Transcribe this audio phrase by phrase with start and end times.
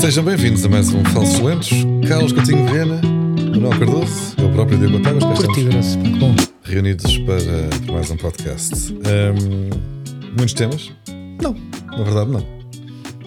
[0.00, 1.70] Sejam bem-vindos a mais um Falsos Lentos.
[2.06, 5.20] Carlos Coutinho Viena, Manuel Cardoso, eu próprio Diego Otávio.
[5.20, 5.98] cá Curti estamos grosso.
[5.98, 6.36] pá, que Bom.
[6.62, 7.40] reunidos para,
[7.84, 8.92] para mais um podcast.
[8.92, 9.70] Hum,
[10.36, 10.92] muitos temas?
[11.42, 11.56] Não,
[11.86, 12.46] na verdade não.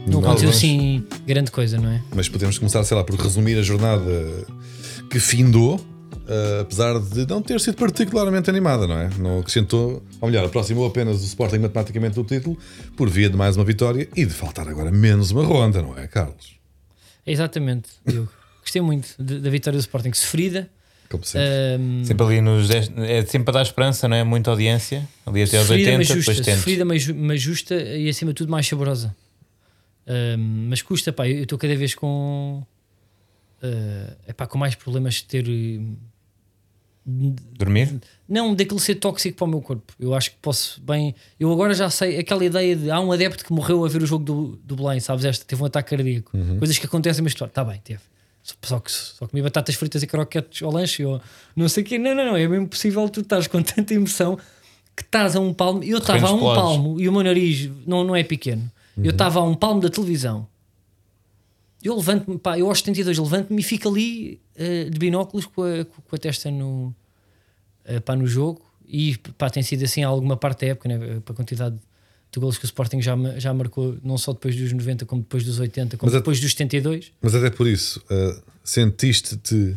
[0.08, 2.02] Não aconteceu assim grande coisa, não é?
[2.16, 4.46] Mas podemos começar, sei lá, por resumir a jornada
[5.10, 5.82] que findou,
[6.28, 9.10] eh, apesar de não ter sido particularmente animada, não é?
[9.18, 12.58] Não acrescentou, ou melhor, aproximou apenas o Sporting matematicamente do título
[12.96, 16.08] por via de mais uma vitória e de faltar agora menos uma ronda, não é,
[16.08, 16.59] Carlos?
[17.26, 18.32] Exatamente, Diogo.
[18.62, 20.70] Gostei muito da vitória do Sporting, sofrida.
[21.10, 21.48] Como sempre.
[21.48, 24.24] ahm, Sempre ali nos 10, é sempre para dar esperança, não é?
[24.24, 25.08] Muita audiência.
[25.26, 26.20] Ali até aos sofrida, 80, mas justa.
[26.32, 26.58] depois tento.
[26.58, 29.16] Sofrida, mas, mas justa e acima de tudo mais saborosa.
[30.08, 31.28] Ahm, mas custa, pá.
[31.28, 32.64] Eu estou cada vez com.
[33.62, 35.46] é epá, com mais problemas de ter.
[37.58, 38.00] Dormir?
[38.28, 39.94] Não, daquele ser tóxico para o meu corpo.
[40.00, 41.16] Eu acho que posso bem.
[41.40, 44.06] Eu agora já sei aquela ideia de há um adepto que morreu a ver o
[44.06, 45.26] jogo do, do Belém, sabes?
[45.26, 46.32] Esta teve um ataque cardíaco.
[46.58, 48.02] Coisas que acontecem, mas está bem, teve.
[48.64, 51.22] Só, que só comi batatas fritas e croquetes ao lanche ou
[51.56, 51.98] não sei o quê.
[51.98, 52.38] Não, não, não.
[52.38, 54.38] É mesmo possível tu estás com tanta emoção
[54.96, 55.84] que estás a um palmo.
[55.84, 58.70] Eu estava a um palmo e o meu nariz não, não é pequeno.
[58.98, 60.48] Eu estava a um palmo da televisão.
[61.82, 65.86] Eu levanto-me, pá, eu aos 72 levanto-me e fico ali eh, de binóculos com a,
[65.86, 66.94] com a testa no,
[68.00, 71.20] pá, no jogo e pá, tem sido assim alguma parte da época, né?
[71.24, 71.76] para a quantidade
[72.32, 75.44] de golos que o Sporting já, já marcou, não só depois dos 90, como depois
[75.44, 77.12] dos 80, como Mas a- depois dos 72.
[77.22, 79.76] Mas até por isso, eh, sentiste-te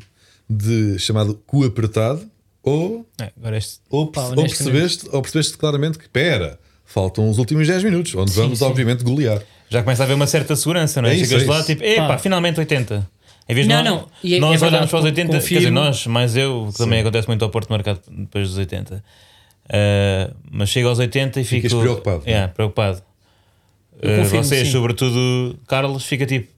[0.48, 2.28] de chamado cu apertado
[2.62, 3.80] ou, É, agora este.
[3.91, 8.32] ou, Pá, ou percebeste, ou percebeste claramente que, pera, faltam os últimos 10 minutos, onde
[8.32, 8.64] vamos, sim.
[8.64, 9.42] obviamente, golear.
[9.69, 11.12] Já começa a haver uma certa segurança, não é?
[11.12, 11.66] É isso, Chegas é lá isso.
[11.66, 12.19] tipo, epá, Pá.
[12.19, 13.08] finalmente 80.
[13.48, 15.30] Em vez de Não, nós, não, e é- nós é verdade, olhamos para os 80,
[15.32, 15.74] quer dizer, confirmo.
[15.80, 19.02] nós, mais eu, que também acontece muito ao Porto marcado depois dos 80.
[19.64, 21.82] Uh, mas chego aos 80 e Ficas fico.
[21.82, 23.02] preocupado, É, preocupado.
[24.00, 24.72] Eu Uh, confirmo, vocês, sim.
[24.72, 26.48] sobretudo Carlos, fica tipo,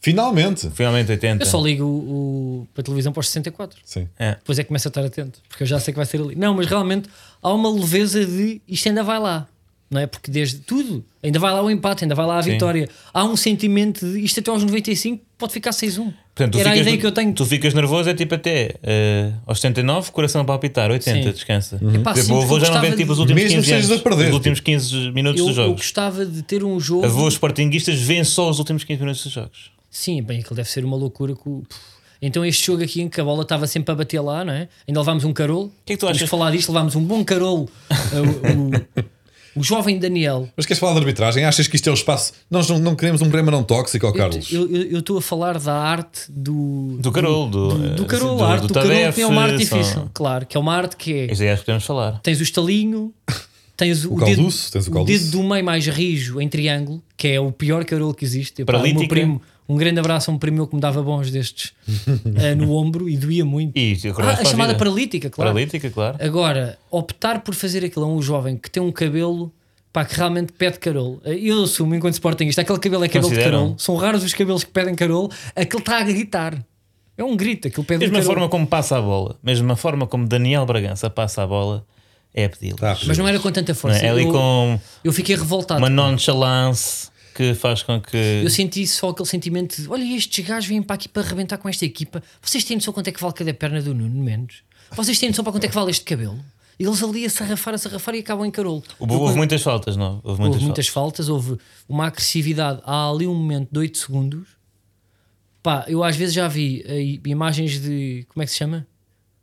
[0.00, 0.70] Finalmente!
[0.70, 1.42] finalmente 80.
[1.42, 3.78] Eu só ligo o, o- para a televisão para os 64.
[3.84, 4.08] Sim.
[4.18, 4.36] É.
[4.36, 6.34] Depois é que começo a estar atento, porque eu já sei que vai ser ali.
[6.36, 7.08] Não, mas realmente
[7.42, 9.46] há uma leveza de isto ainda vai lá,
[9.90, 10.06] não é?
[10.06, 12.52] Porque desde tudo, ainda vai lá o empate, ainda vai lá a Sim.
[12.52, 12.88] vitória.
[13.12, 16.12] Há um sentimento de isto até aos 95 pode ficar 6-1.
[16.34, 17.32] Portanto, Era a ideia que eu tenho.
[17.32, 21.32] Tu ficas nervoso, é tipo até uh, aos 79, coração a palpitar, 80, Sim.
[21.32, 21.76] descansa.
[21.94, 23.74] Epá, Tipo, vou, porque vou eu já não ver tipo, os últimos Mesmo 15 que
[23.74, 25.80] estejas anos, a perder, os últimos 15 minutos Eu, dos eu jogos.
[25.80, 27.04] gostava de ter um jogo.
[27.04, 29.70] Avôs sportinguistas veem só os últimos 15 minutos dos jogos.
[29.90, 31.34] Sim, bem, aquilo deve ser uma loucura.
[31.34, 31.62] Que o-
[32.22, 34.68] Então, este jogo aqui em que a bola estava sempre a bater lá, não é?
[34.86, 35.72] Ainda levámos um carolo.
[35.86, 36.28] que é que tu achas?
[36.28, 37.68] falar disto, levámos um bom carolo.
[37.90, 39.02] Uh, o,
[39.58, 40.48] o jovem Daniel.
[40.56, 41.44] Mas queres falar de arbitragem?
[41.44, 42.32] Achas que isto é o espaço?
[42.50, 44.50] Nós não, não queremos um problema não tóxico, Carlos.
[44.52, 46.98] Eu estou a falar da arte do.
[47.00, 49.42] Do Carolo, do- do, do Carolo, do- a arte do do, Tadef, que é uma
[49.42, 50.10] arte são- difícil.
[50.14, 51.32] Claro, que é uma arte que é.
[51.32, 52.20] Isso aí acho que podemos falar.
[52.22, 53.12] Tens o estalinho,
[53.76, 55.18] tens o, O dedo, calduço, tens o calduço.
[55.18, 58.62] dedo do meio mais rijo em triângulo, que é o pior carolo que existe.
[58.62, 61.30] Epá, o meu primo, um grande abraço a um primo meu que me dava bons
[61.30, 61.72] destes
[62.36, 63.76] eh, no ombro e doía muito.
[63.78, 64.78] E Ah, a chamada vida.
[64.78, 65.50] paralítica, claro.
[65.50, 66.16] Paralítica, claro.
[66.20, 69.52] Agora, optar por fazer aquilo a um jovem que tem um cabelo
[69.92, 71.20] pá, que realmente pede carolo.
[71.24, 73.58] Eu assumo, enquanto Sportingista, aquele cabelo é cabelo de Consideram?
[73.60, 73.78] carolo.
[73.78, 75.30] São raros os cabelos que pedem carolo.
[75.56, 76.64] Aquele está a gritar.
[77.16, 78.34] É um grito, aquilo pede Mesmo a carolo.
[78.34, 81.84] forma como passa a bola, mesmo a forma como Daniel Bragança passa a bola,
[82.32, 82.76] é a pedi-lo.
[82.76, 83.98] Tá, Mas não era com tanta Não força.
[83.98, 84.06] é?
[84.06, 85.80] É ali eu, com eu fiquei revoltado.
[85.80, 88.16] uma nonchalance que faz com que.
[88.42, 91.68] Eu senti só aquele sentimento de: olha, estes gajos vêm para aqui para arrebentar com
[91.68, 92.20] esta equipa.
[92.42, 94.62] Vocês têm noção quanto é que vale cada perna do Nuno Mendes?
[94.90, 96.44] Vocês têm noção para quanto é que vale este cabelo?
[96.80, 98.82] E eles ali a sarrafar, a sarrafar e acabam em carolo.
[98.98, 100.20] Houve, houve muitas faltas, não?
[100.24, 101.26] Houve muitas, houve muitas faltas.
[101.26, 102.80] faltas, houve uma agressividade.
[102.84, 104.48] Há ali um momento de 8 segundos.
[105.62, 108.26] Pá, eu às vezes já vi aí imagens de.
[108.28, 108.84] Como é que se chama?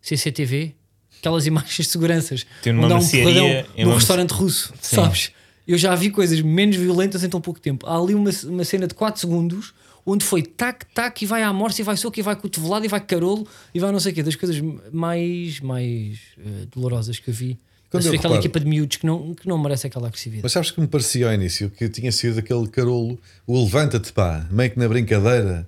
[0.01, 0.75] CCTV?
[1.19, 2.45] Aquelas imagens de seguranças.
[2.61, 4.95] Tem uma onde há um porradão num restaurante russo, Sim.
[4.97, 5.31] sabes?
[5.67, 7.85] Eu já vi coisas menos violentas em tão pouco tempo.
[7.87, 9.73] Há ali uma, uma cena de 4 segundos
[10.05, 12.87] onde foi tac, tac, e vai à morte, e vai soco, e vai cotovelado, e
[12.87, 14.21] vai carolo, e vai não sei o quê.
[14.21, 14.61] Das coisas
[14.93, 17.57] mais, mais eh, dolorosas que eu vi.
[17.89, 20.43] Quando eu aquela reparo- equipa de miúdos que não, que não merece aquela agressividade.
[20.43, 24.45] Mas sabes que me parecia ao início que tinha sido aquele carolo, o levanta-te pá,
[24.51, 25.67] meio que na brincadeira.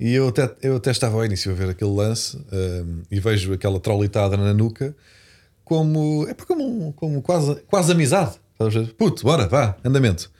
[0.00, 3.52] E eu até, eu até estava ao início a ver aquele lance hum, e vejo
[3.52, 4.96] aquela trolitada na nuca
[5.64, 8.36] como, é como, como quase, quase amizade.
[8.96, 10.30] Puto, bora, vá, andamento.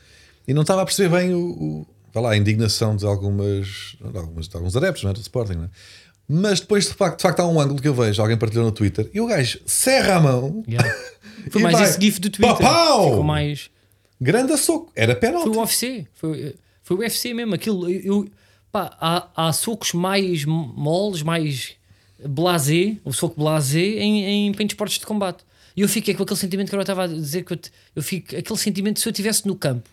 [0.49, 4.17] E não estava a perceber bem o, o- vá lá, a indignação de algumas, de
[4.19, 5.15] algumas de alguns adeptos não é?
[5.15, 5.55] do Sporting.
[5.55, 5.71] Não é?
[6.29, 8.73] Mas depois de facto, de facto há um ângulo que eu vejo, alguém partilhou no
[8.73, 10.95] Twitter, e o gajo serra a mão, Yeah.
[11.51, 11.85] Foi mais vai.
[11.89, 12.57] esse GIF do Twitter.
[12.57, 13.11] Papau!
[13.11, 13.71] Ficou mais.
[14.21, 15.49] grande a soco, era Foi penalti.
[15.51, 16.07] o UFC.
[16.15, 17.55] Foi, foi o UFC mesmo.
[17.55, 17.89] Aquilo.
[17.89, 18.29] Eu,
[18.73, 21.75] pá, há, há socos mais moles, mais
[22.27, 25.45] blasé, o soco blasé em, em, em esportes de combate.
[25.77, 28.03] E eu fiquei com aquele sentimento que eu estava a dizer que eu, te- eu
[28.03, 29.89] fico, aquele sentimento se eu estivesse no campo.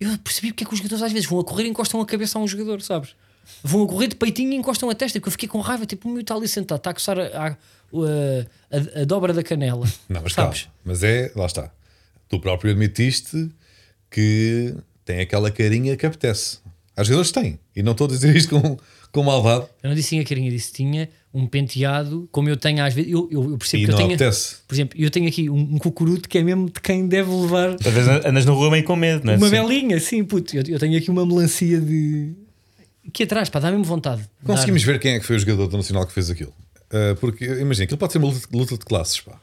[0.00, 2.06] Eu percebi porque é que os jogadores às vezes vão a correr e encostam a
[2.06, 3.14] cabeça a um jogador, sabes?
[3.62, 6.08] Vão a correr de peitinho e encostam a testa, porque eu fiquei com raiva, tipo,
[6.08, 7.46] o meu está ali sentado, está a coçar a, a,
[8.98, 9.86] a, a dobra da canela.
[10.08, 10.62] Não, mas sabes?
[10.62, 10.74] calma.
[10.84, 11.70] Mas é, lá está.
[12.28, 13.48] Tu próprio admitiste
[14.10, 14.74] que
[15.04, 16.58] tem aquela carinha que apetece.
[16.96, 17.58] Há jogadores que têm.
[17.74, 18.76] E não estou a dizer isto com,
[19.10, 19.66] com maldade.
[19.82, 23.10] Eu não disse tinha carinha, disse que tinha um penteado, como eu tenho às vezes.
[23.10, 24.14] Eu, eu, eu percebo E que eu não tenho.
[24.14, 24.56] apetece.
[24.68, 27.70] Por exemplo, eu tenho aqui um, um cucuruto que é mesmo de quem deve levar
[27.70, 29.36] Às vezes andas na rua meio com medo, não é?
[29.36, 29.52] uma Sim.
[29.62, 30.54] belinha, sim, puto.
[30.54, 32.32] Eu, eu tenho aqui uma melancia de.
[33.08, 34.22] Aqui atrás, pá, dá mesmo vontade.
[34.44, 36.52] Conseguimos ver quem é que foi o jogador do Nacional que fez aquilo.
[36.92, 39.40] Uh, porque, imagina, aquilo pode ser uma luta, luta de classes, pá.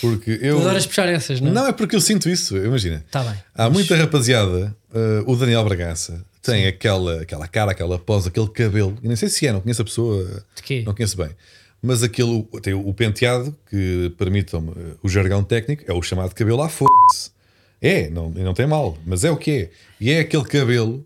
[0.00, 0.58] Porque eu.
[0.60, 1.52] Adoras puxar essas, não é?
[1.52, 2.56] Não, é porque eu sinto isso.
[2.56, 3.04] Imagina.
[3.10, 3.34] Tá bem.
[3.54, 4.76] Há muita rapaziada.
[4.92, 8.96] uh, o Daniel Bragança tem aquela, aquela cara, aquela pose, aquele cabelo.
[9.02, 10.44] E nem sei se é, não conheço a pessoa.
[10.84, 11.30] Não conheço bem.
[11.82, 16.68] Mas aquele tem o penteado que permitam o jargão técnico, é o chamado cabelo à
[16.68, 17.30] foda-se.
[17.80, 19.70] É, não, e não tem mal, mas é o que é.
[20.00, 21.04] E é aquele cabelo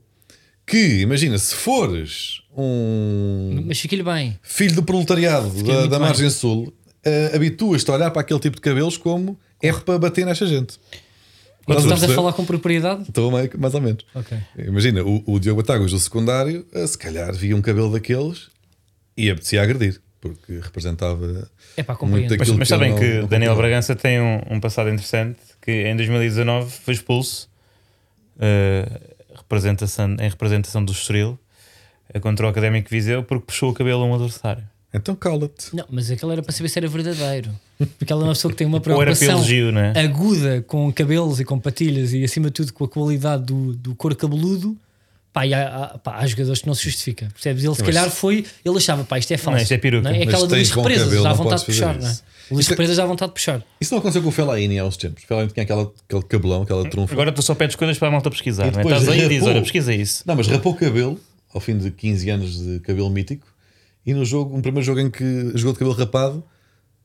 [0.67, 4.39] que, imagina, se fores um Mas fica-lhe bem.
[4.43, 5.99] filho do proletariado da, da bem.
[5.99, 6.73] margem sul,
[7.05, 10.79] uh, habituas-te a olhar para aquele tipo de cabelos como é para bater nesta gente.
[11.65, 12.15] Quando Estás a perceber?
[12.15, 13.03] falar com propriedade.
[13.03, 14.05] Estou meio- mais ou menos.
[14.15, 14.37] Ok.
[14.59, 18.49] Imagina, o, o Diogo Batagas do secundário, eh, se calhar via um cabelo daqueles
[19.17, 22.31] e apetecia agredir, porque representava É pá, muito compreendo.
[22.31, 23.55] Mas, aquilo mas sabem que não Daniel.
[23.57, 27.49] Bragança tem um, um passado interessante que em 2019 foi expulso
[28.41, 29.01] eh,
[29.37, 31.39] representação, em representação do Estoril
[32.13, 34.65] eh, contra o Académico Viseu porque puxou o cabelo a um adversário.
[34.93, 35.75] Então cala-te.
[35.77, 37.51] Não, mas aquele era para saber se era verdadeiro.
[37.99, 39.99] Porque ela é uma pessoa que tem uma preocupação elogio, é?
[40.01, 43.95] aguda com cabelos e com patilhas e acima de tudo com a qualidade do, do
[43.95, 44.77] couro cabeludo.
[45.33, 47.29] Pá, e há, pá, há jogadores que não se justifica.
[47.33, 47.63] Percebes?
[47.65, 49.57] Ele se Mas- calhar foi, ele achava, pá, isto é falso.
[49.57, 50.11] Não, isto é peruca.
[50.11, 52.17] Não É aquela do Luís Represas, cabelo, dá vontade de puxar, não é?
[52.51, 53.63] O Luís é- Represas dá vontade de puxar.
[53.81, 55.23] Isso não aconteceu com o Fellaini há uns tempos.
[55.23, 57.13] O Fellaini tinha aquela, aquele cabelão, aquela trunfa.
[57.15, 58.67] Agora tu só pedes coisas para a malta pesquisar.
[58.67, 58.83] E Não é?
[58.83, 59.53] depois Estás aí e dizes: rapou.
[59.55, 60.23] olha, pesquisa isso.
[60.27, 61.21] Não, mas rapou o cabelo
[61.55, 63.47] ao fim de 15 anos de cabelo mítico.
[64.05, 66.43] E no jogo, um primeiro jogo em que jogou de cabelo rapado,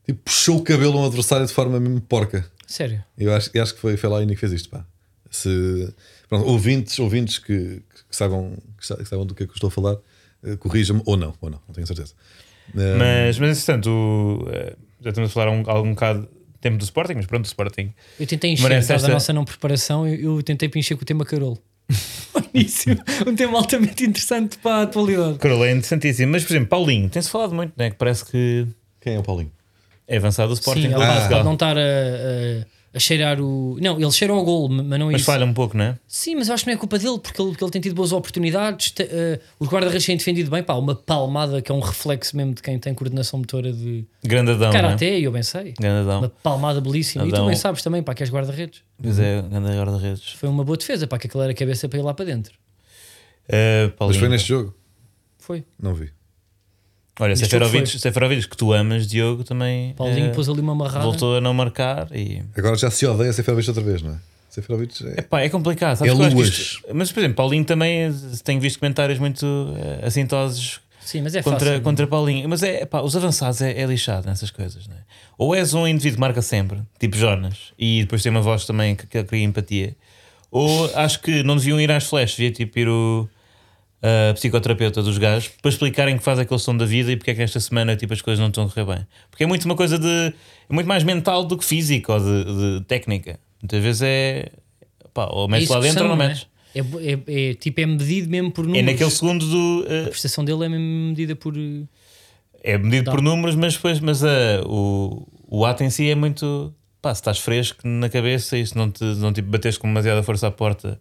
[0.05, 2.45] tipo, puxou o cabelo a um adversário de forma mesmo porca.
[2.67, 3.03] Sério.
[3.17, 4.85] Eu acho, eu acho que foi o Fellaini que fez isto, pá.
[5.29, 5.93] Se,
[6.29, 9.55] pronto, ouvintes, ouvintes que, que, saibam, que sa- que saibam do que é que eu
[9.55, 9.97] estou a falar,
[10.43, 12.13] eh, corrijam-me, ou não, ou não, não tenho certeza.
[12.75, 16.21] Eh, Mas, mas entretanto, o, eh, já estamos a falar há um, há um bocado
[16.21, 17.93] de tempo do Sporting, mas pronto, o Sporting.
[18.19, 20.95] Eu tentei encher, Merece por causa da esta- nossa não preparação, eu, eu tentei preencher
[20.95, 21.59] com o tema Carol.
[22.53, 22.97] Início,
[23.27, 25.37] um tema altamente interessante para a atualidade.
[25.39, 26.31] Carola é interessantíssimo.
[26.31, 27.91] Mas, por exemplo, Paulinho, tem-se falado muito, né?
[27.91, 28.65] que parece que
[29.01, 29.51] Quem é o Paulinho?
[30.07, 30.81] É avançado o Sporting.
[30.83, 31.27] Sim, Portugal.
[31.29, 33.77] pode não estar a, a- a cheirar o.
[33.81, 35.25] Não, eles cheiram ao gol, mas não é Mas isso.
[35.25, 35.99] falha um pouco, não é?
[36.07, 37.93] Sim, mas eu acho que não é culpa dele, porque ele, porque ele tem tido
[37.93, 38.91] boas oportunidades.
[38.91, 42.53] te- eh, os guarda-redes têm defendido bem, pá, uma palmada que é um reflexo mesmo
[42.53, 44.71] de quem tem coordenação motora de Grandadão, é?
[44.71, 45.73] karaté, eu bem sei.
[45.77, 46.19] Grandadão.
[46.19, 47.27] Uma palmada belíssima.
[47.27, 48.81] E tu bem sabes também, pá, que és guarda-redes.
[49.01, 50.29] Pois é, grande guarda-redes.
[50.31, 52.53] Foi uma boa defesa, pá, que aquilo era a cabeça para ir lá para dentro.
[53.49, 54.73] Uh, Mas foi neste jogo?
[55.37, 55.63] Foi.
[55.79, 56.09] Não vi.
[57.19, 61.03] Olha, Seferovic, Seferovic, que tu amas, Diogo, também Paulinho eh, pôs ali uma amarrada.
[61.05, 62.41] voltou a não marcar e.
[62.57, 64.15] Agora já se odeia Seferovic outra vez, não é?
[64.49, 65.19] Seferovic é.
[65.21, 65.97] Epá, é complicado.
[65.97, 66.33] Sabes É luas.
[66.49, 68.11] isto- Mas, por exemplo, Paulinho também eh,
[68.43, 69.45] tenho visto comentários muito
[69.77, 71.81] eh, assintosos Sim, mas é contra, fácil.
[71.81, 72.49] contra Paulinho.
[72.49, 74.99] Mas é, epá, os avançados é, é lixado nessas coisas, não é?
[75.37, 78.95] Ou és um indivíduo que marca sempre, tipo Jonas, e depois tem uma voz também
[78.95, 79.95] que, que cria empatia,
[80.49, 83.27] ou acho que não deviam ir às flashes, devia tipo ir o
[84.33, 87.41] psicoterapeuta dos gajos para explicarem que faz aquele som da vida e porque é que
[87.41, 89.07] esta semana tipo, as coisas não estão a correr bem.
[89.29, 90.07] Porque é muito uma coisa de.
[90.07, 90.33] é
[90.73, 92.43] muito mais mental do que físico ou de,
[92.79, 93.39] de técnica.
[93.61, 94.49] Muitas vezes é.
[95.13, 96.47] Pá, ou É metes lá dentro ou não metes.
[96.75, 98.91] É, é, é, tipo, é medido mesmo por É números.
[98.91, 99.85] naquele segundo do.
[99.87, 101.55] eh, A prestação dele é mesmo medida por.
[101.57, 101.83] eh,
[102.61, 106.73] É medido por números, mas depois mas, ah, o, o ato em si é muito.
[107.01, 110.21] Pá, se estás fresco na cabeça e se não te não, tipo, bateste com demasiada
[110.23, 110.99] força à porta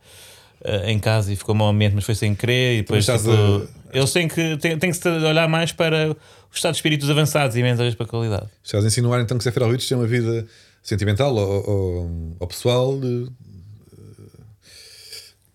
[0.64, 2.78] ah, em casa e ficou ambiente, mas foi sem querer.
[2.78, 6.16] E depois, tipo, a- eles têm que, têm, têm que se olhar mais para o
[6.54, 8.46] estado de espíritos avançados e menos às vezes para a qualidade.
[8.62, 10.46] Estás a insinuar então que Seferovic tem uma vida
[10.82, 13.28] sentimental ou, ou, ou pessoal, eh,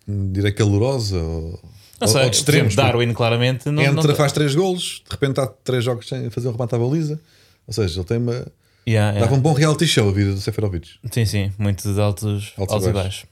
[0.08, 1.60] eh, direi calorosa ou,
[2.02, 2.74] Não sei, ou de extremos.
[2.74, 3.84] exemplo, Darwin claramente não.
[3.84, 6.78] Entra, não faz três golos, de repente há três jogos sem fazer um remate à
[6.80, 7.20] baliza.
[7.68, 8.34] Ou seja, ele tem uma.
[8.88, 9.20] Yeah, yeah.
[9.20, 10.90] Dava um bom reality show a vida do Seferovic.
[11.12, 13.26] Sim, sim, muito de altos, Altos altos, e e baixos.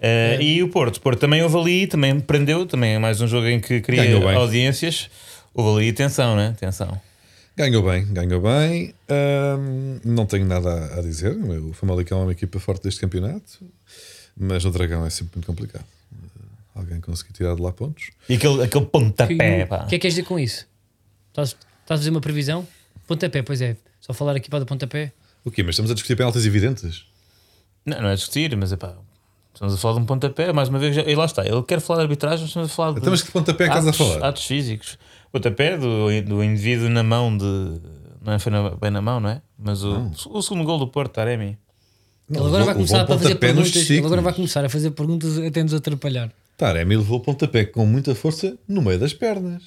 [0.00, 3.28] Eh, E o Porto, o Porto também houve ali, também prendeu, também é mais um
[3.28, 4.02] jogo em que cria
[4.36, 5.10] audiências.
[5.52, 6.56] Houve ali tensão, né?
[6.58, 7.00] Tensão.
[7.56, 8.94] Ganhou bem, ganhou bem.
[9.08, 11.32] Ahm, não tenho nada a- dizer.
[11.32, 13.58] O Famalicão é uma equipa forte deste campeonato,
[14.36, 15.84] mas o Dragão é sempre muito complicado.
[16.12, 16.40] Eh,
[16.74, 18.10] Alguém conseguir tirar de lá pontos.
[18.28, 19.78] E aquele, aquele pontapé, O pá.
[19.80, 20.66] que é que queres dizer com isso?
[21.28, 22.66] Estás, estás a fazer uma previsão?
[23.06, 23.76] Pontapé, pois é.
[24.00, 25.12] Só falar aqui para do pontapé.
[25.44, 25.62] O quê?
[25.62, 27.04] Mas estamos a discutir penaltis evidentes?
[27.84, 28.94] Não, não é discutir, mas é pá.
[29.60, 31.44] Estamos a falar de um pontapé, mais uma vez, e lá está.
[31.46, 33.00] Ele quer falar de arbitragem, mas estamos a falar de.
[33.00, 34.28] Então, mas que pontapé é que estás a atos, falar?
[34.28, 34.98] atos físicos.
[35.30, 37.44] Pontapé do, do indivíduo na mão de.
[38.24, 39.42] Não é foi na- bem na mão, não é?
[39.58, 41.58] Mas o, o segundo gol do Porto, Taremi.
[42.26, 43.90] Não, Ele agora vai começar a fazer perguntas.
[43.90, 46.32] Ele agora vai começar a fazer perguntas até nos atrapalhar.
[46.56, 49.62] Taremi levou pontapé com muita força no meio das pernas.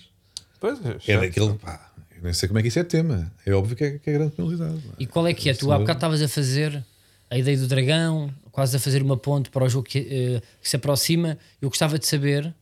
[0.60, 1.54] Pois É daquele.
[1.54, 3.32] Pá, eu nem sei como é que isso é tema.
[3.46, 4.74] É óbvio que é, que é grande penalidade.
[4.76, 5.04] é?
[5.04, 5.54] E qual é que é?
[5.54, 6.84] Tu há bocado estavas a fazer
[7.30, 10.70] a ideia do dragão, quase a fazer uma ponte para o jogo que, eh, que
[10.70, 11.38] se aproxima.
[11.62, 12.54] Eu gostava de saber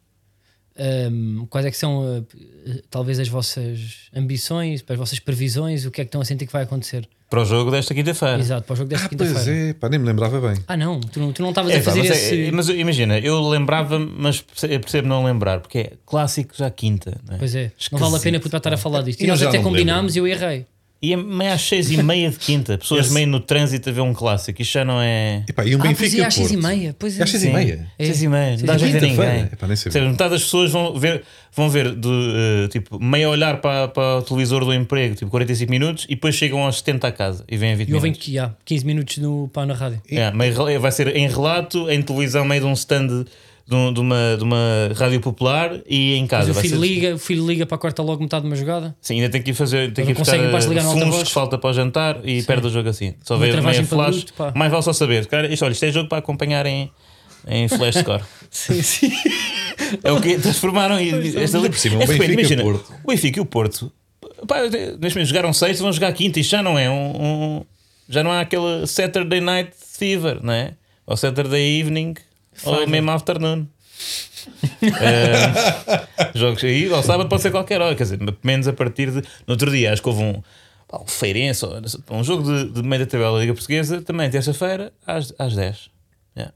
[0.76, 2.26] ehm, quais é que são
[2.66, 6.48] eh, talvez as vossas ambições, as vossas previsões, o que é que estão a sentir
[6.48, 7.08] que vai acontecer.
[7.30, 8.40] Para o jogo desta quinta-feira.
[8.40, 9.70] Exato, para o jogo desta Ah, pois quinta-feira.
[9.70, 10.62] é, pá, nem me lembrava bem.
[10.68, 12.42] Ah, não, tu não, tu não estavas É, a pá, fazer mas, esse.
[12.48, 17.20] é, mas imagina, eu lembrava, mas perce- percebo não lembrar, porque é clássico já quinta.
[17.28, 17.38] Não é?
[17.38, 19.22] Pois é, não vale a pena Esquisito, estar a falar disto.
[19.22, 20.66] E nós até combinámos e eu errei.
[21.04, 23.92] E é meio às seis e meia de quinta, pessoas Esse- meio no trânsito a
[23.92, 24.62] ver um clássico.
[24.62, 25.44] Isto já não é.
[25.50, 26.96] E, pá, e um ah, pois Benfica é, às seis e meia.
[27.00, 27.24] Pois É é.
[27.24, 27.90] às seis e meia.
[27.98, 28.06] É.
[28.06, 29.08] Seis e meia, não dá e a Quinta-feira.
[29.34, 29.50] ninguém.
[29.52, 31.24] Epá, nem seja, metade das pessoas vão ver,
[31.56, 35.32] vão ver do, eh, tipo, meio a olhar para, para o televisor do emprego, tipo
[35.32, 38.12] 45 minutos, e depois chegam aos 70 a casa e vêm a 20 E ouvem
[38.12, 38.28] minutos.
[38.28, 40.00] que há 15 minutos no, pá, na rádio.
[40.08, 43.26] É, meio vai ser em relato, em televisão, meio de um stand de,
[43.76, 46.48] um- de uma, de uma rádio popular e em casa.
[46.48, 48.56] Mas o vai filho, ser- liga, o filho liga para cortar logo metade de uma
[48.56, 48.96] jogada.
[49.02, 51.24] Sim, ainda tem que ir fazer, tem que ir buscar conseguem mais ligar alta-voz.
[51.28, 53.14] que falta para o jantar e perde o jogo assim.
[53.24, 54.24] Só Uma travagem meio para flash.
[54.24, 55.26] bruto, mais vale só saber.
[55.28, 56.92] Cara, isto, olha, isto é jogo para acompanhar em,
[57.48, 58.24] em flash score.
[58.52, 59.12] Sim, sim.
[60.04, 62.94] É o que transformaram e esta por cima, o é de Benfica imagina, Porto.
[63.04, 63.92] o Benfica e o Porto.
[64.48, 66.40] Pá, neste momento jogaram sexta, vão jogar quinta.
[66.40, 66.94] Isto já não é um,
[67.58, 67.66] um-
[68.10, 70.74] já não há aquele Saturday Night Fever, não é?
[71.08, 72.16] Ou Saturday Evening,
[72.64, 73.66] ou mesmo Afternoon.
[74.82, 79.18] Eh, jogos aí, ao sábado pode ser qualquer hora, quer dizer, menos a partir de.
[79.46, 80.42] No outro dia, acho que houve um,
[80.94, 81.80] um feirense, ou-
[82.12, 85.90] um jogo de, de meio da tabela da Liga Portuguesa, também terça-feira, às, às 10.
[86.36, 86.54] Yeah.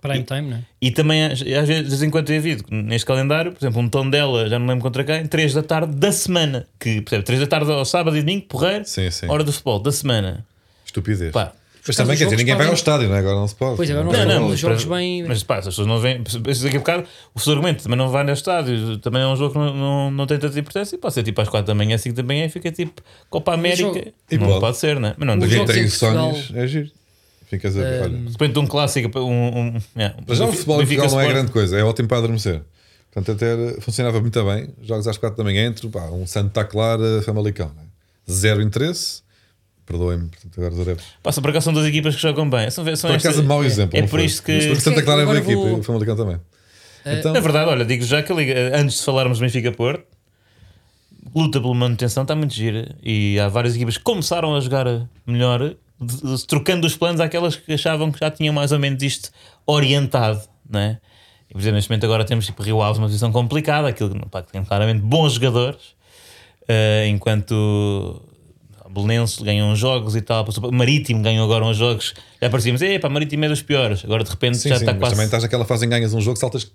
[0.00, 0.62] Prime time, não é?
[0.80, 3.80] E também, às às vezes, de vez em quando tem havido neste calendário, por exemplo,
[3.80, 6.66] um tom dela, já não lembro contra quem, 3 da tarde da semana.
[6.78, 9.28] Que, percebe, 3 da tarde ao sábado e domingo, porreiro, Sim, sim.
[9.30, 10.44] hora do futebol, da semana.
[10.84, 11.32] Estupidez.
[11.32, 11.52] Pá,
[11.86, 13.18] Mas também, quer dizer, ninguém vai ao estádio, não é?
[13.18, 13.76] Agora não se pode.
[13.76, 14.18] Pois, agora não é?
[14.18, 16.22] não, Não, não, os jogos bem- Mas pá, as pessoas não vêm.
[16.22, 19.52] Daqui a bocado, o seu argumento também não vai no estádio, também é um jogo
[19.52, 20.96] que não, não, não tem tanta importância.
[20.96, 24.12] Pode ser tipo às 4 da manhã, 5 da manhã, e fica tipo Copa América.
[24.30, 24.60] E Não pode.
[24.60, 24.76] pode.
[24.76, 24.98] ser?
[25.00, 26.90] Mas não, Os de quem jogos tem sonhos, é giro.
[27.46, 28.02] Ficas a ver.
[28.02, 28.18] Olha.
[28.30, 29.58] repente um clássico, um.
[29.58, 29.72] um,
[30.26, 32.62] Mas já o futebol em Portugal não é grande coisa, é ótimo para adormecer.
[33.12, 34.70] Portanto, até funcionava muito bem.
[34.82, 37.70] Jogos às 4 da manhã entre pá, um Santa Clara Famalicão.
[37.76, 37.82] Né?
[38.30, 39.20] Zero interesse.
[39.84, 41.06] Perdoem-me, portanto, agora os adeptos.
[41.22, 42.70] Passa por cá, são duas equipas que jogam bem.
[42.70, 43.98] São, são Por acaso, mau exemplo.
[43.98, 44.68] É por isto que.
[44.68, 46.38] Mas, Santa Clara é Agora equipa vou- o Famalicão também.
[47.04, 50.04] Então, Na verdade, olha, digo já que a Liga, antes de falarmos do Benfica Porto,
[51.34, 54.86] luta pela manutenção está muito gira e há várias equipas que começaram a jogar
[55.26, 55.74] melhor,
[56.46, 59.30] trocando os planos àquelas que achavam que já tinham mais ou menos isto
[59.66, 61.00] orientado, não é?
[61.50, 64.52] E, por exemplo, neste momento agora temos tipo Rio Aves uma posição complicada, aquilo que
[64.52, 65.80] tem claramente bons jogadores,
[66.68, 68.22] eh, enquanto
[68.92, 73.44] Belenenses ganham uns jogos e tal, Marítimo ganhou agora uns jogos, já parecíamos, epá, Marítimo
[73.44, 75.14] é dos piores, agora de repente sim, já sim, está mas quase.
[75.14, 76.70] também estás naquela fase em ganhas um jogo, saltas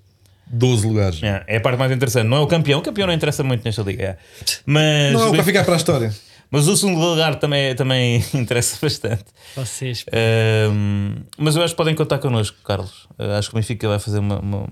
[0.50, 1.22] 12 lugares.
[1.24, 2.26] É, é a parte mais interessante.
[2.28, 4.04] Não é o campeão, o campeão não interessa muito nesta liga.
[4.04, 4.18] é.
[4.66, 6.16] Mas, Não é o para ficar para a história.
[6.50, 9.26] mas o segundo lugar também, também interessa bastante.
[9.56, 10.06] Vocês.
[10.12, 13.06] Ahm, mas eu acho que podem contar connosco, Carlos.
[13.20, 14.40] Uh, acho que o Benfica vai fazer uma.
[14.40, 14.70] uma-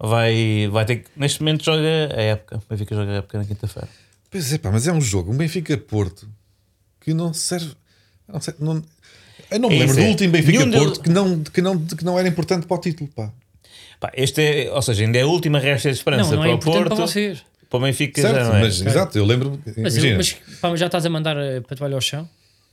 [0.00, 1.10] vai, vai ter que.
[1.16, 2.56] Neste momento joga a época.
[2.56, 3.88] O Benfica joga a época na quinta-feira.
[4.30, 6.28] Pois é, pá, mas é um jogo, um Benfica-Porto,
[7.04, 7.72] que não serve.
[8.26, 8.82] Não sei, não-
[9.50, 10.08] eu não me É lembro do é.
[10.08, 13.10] último Nenhum Benfica-Porto deles- que, não, que, não, que não era importante para o título,
[13.14, 13.30] pá.
[14.00, 16.50] Pá, este é, ou seja, ainda é a última resta de esperança Não, não para
[16.50, 16.88] é o Porto.
[16.88, 17.42] para vocês.
[17.70, 18.60] Para o Benfica Certo, já não é.
[18.62, 19.60] mas exato, eu lembro.
[19.76, 22.28] Mas, imagina, mas pá, já estás a mandar eh, para toalha ao chão?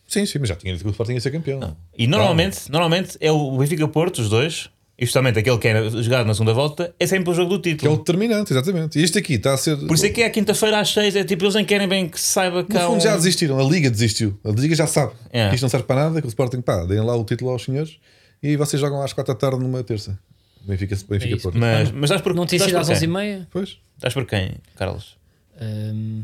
[0.07, 1.75] Sim, sim, mas já tinha dito que o Sporting ia ser campeão.
[1.97, 4.69] E normalmente, normalmente é o Benfica Porto, os dois,
[5.01, 7.69] e justamente aquele que era jogado na segunda volta, é sempre o jogo do Que
[7.69, 7.93] é título.
[7.95, 8.99] o determinante, exatamente.
[8.99, 9.75] E este aqui está a ser.
[9.77, 12.07] Por isso é que é à quinta-feira às seis, é tipo, eles nem querem bem
[12.07, 14.39] que se saiba que No fundo um- já desistiram, a Liga desistiu.
[14.43, 15.49] A Liga já sabe É.
[15.49, 17.63] que isto não serve para nada, que o Sporting, pá, deem lá o título aos
[17.63, 17.97] senhores
[18.43, 20.19] e vocês jogam às 4 da tarde numa terça.
[20.63, 21.39] Benfica, Benfica É.
[21.39, 21.57] Porto.
[21.57, 22.95] Mas, mas estás por, Não estás sido às quem?
[22.95, 23.47] 11h30?
[23.49, 23.77] Pois.
[23.97, 25.17] Estás por quem, Carlos?
[25.59, 26.21] Hum,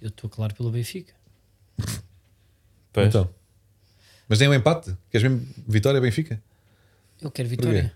[0.00, 1.12] eu estou claro pelo Benfica.
[2.92, 3.08] Pois.
[3.08, 3.28] Então.
[4.28, 4.96] Mas nem um empate?
[5.10, 6.42] Queres mesmo vitória Benfica?
[7.20, 7.92] Eu quero vitória.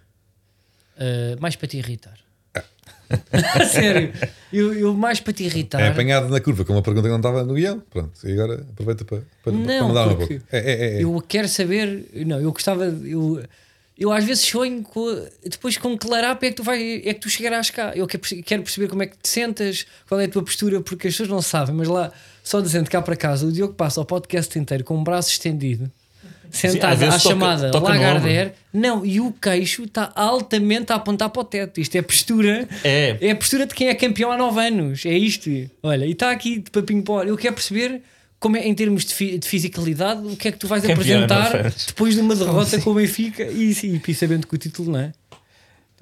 [0.96, 2.18] Uh, mais para te irritar.
[2.54, 2.64] Ah.
[3.66, 4.12] Sério,
[4.52, 5.80] eu, eu mais para te irritar.
[5.80, 7.80] É apanhado na curva com uma pergunta que não estava no guião.
[7.90, 10.46] Pronto, e agora aproveita para, para, para Não, uma porque boca.
[10.52, 11.04] É, é, é.
[11.04, 12.06] Eu quero saber.
[12.26, 12.84] Não, eu gostava.
[12.84, 13.42] Eu,
[13.98, 17.20] eu às vezes sonho com, depois com que larápio é que tu vai, é que
[17.20, 17.92] tu chegarás cá.
[17.94, 21.08] Eu quero, quero perceber como é que te sentas, qual é a tua postura, porque
[21.08, 22.10] as pessoas não sabem, mas lá,
[22.42, 25.90] só dizendo cá para casa, o Diogo passa o podcast inteiro com o braço estendido
[26.50, 28.52] sentada à toca- chamada toca no Lagardère.
[28.72, 31.80] Não, e o queixo está altamente a apontar para o teto.
[31.80, 32.68] Isto é postura.
[32.84, 33.16] É.
[33.20, 35.04] É a postura de quem é campeão há 9 anos.
[35.06, 35.50] É isto.
[35.82, 37.28] Olha, e está aqui de papinho para.
[37.28, 38.02] Eu quero perceber
[38.38, 40.96] como é, em termos de, fi- de fisicalidade, o que é que tu vais Campeão
[41.24, 41.86] apresentar anos.
[41.86, 45.00] depois de uma derrota com o Benfica e, sim, e sabendo que o título não
[45.00, 45.12] é.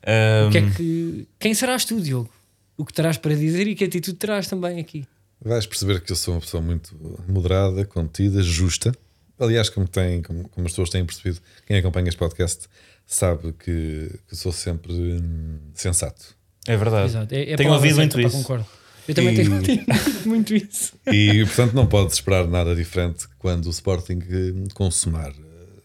[0.06, 2.30] Um, O que é que, quem serás tu, Diogo?
[2.76, 5.04] O que terás para dizer e que atitude terás também aqui?
[5.44, 6.94] Vais perceber que eu sou uma pessoa muito
[7.28, 8.92] moderada, contida, justa.
[9.38, 12.66] Aliás, como, tem, como, como as pessoas têm percebido, quem acompanha este podcast
[13.06, 16.36] sabe que, que sou sempre hum, sensato.
[16.66, 17.06] É verdade.
[17.06, 17.34] Exato.
[17.34, 18.36] É, é Tenho ouvido muito isso.
[18.36, 18.66] Concordo.
[19.06, 19.84] Eu também E- tenho,
[20.26, 20.92] muito isso.
[21.10, 25.80] E portanto não pode esperar nada diferente quando o Sporting hum, consumar eh,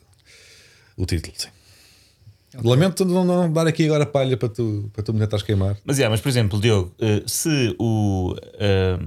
[0.97, 1.33] o título.
[1.37, 1.47] Sim.
[2.63, 5.77] Lamento não, não dar aqui agora palha para tu, para tu me tentares queimar.
[5.85, 8.99] Mas, yeah, mas por exemplo, Diogo, eh, se o eh,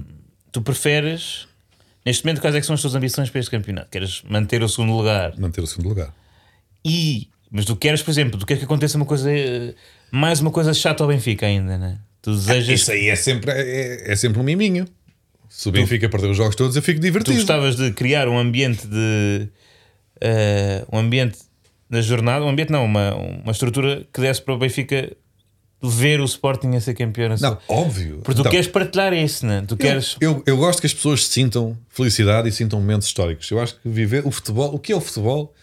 [0.51, 1.47] tu preferes
[2.07, 3.89] neste momento quais é que são as tuas ambições para este campeonato?
[3.91, 6.13] Queres manter o segundo lugar Manter o segundo lugar.
[6.83, 9.73] e mas tu queres, por exemplo, tu queres que aconteça uma coisa eh,
[10.11, 11.97] mais uma coisa chata ao Benfica ainda, né?
[12.21, 14.85] Tu desejas Isso aí é sempre, é, é sempre um miminho.
[15.49, 17.37] Se o Benfica perder os jogos todos, eu fico tu divertido.
[17.37, 19.47] gostavas de criar um ambiente de
[20.19, 21.37] eh, um ambiente
[21.89, 25.15] na jornada, um ambiente não, uma, uma estrutura que desse para o Benfica
[25.81, 27.35] ver o Sporting a ser campeão.
[27.39, 28.19] Não, óbvio.
[28.23, 29.63] Porque tu Então, queres partilhar isso, né?
[29.67, 33.49] Tu queres Eu, eu gosto que as pessoas sintam felicidade e sintam momentos históricos.
[33.51, 35.53] Eu acho que viver o futebol, o que é o futebol?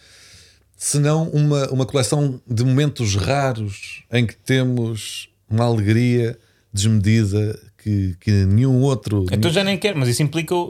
[0.77, 6.37] Senão uma, uma coleção de momentos raros em que temos uma alegria
[6.71, 9.25] desmedida que, que nenhum outro.
[9.31, 10.67] Então já nem quero, mas isso implica o.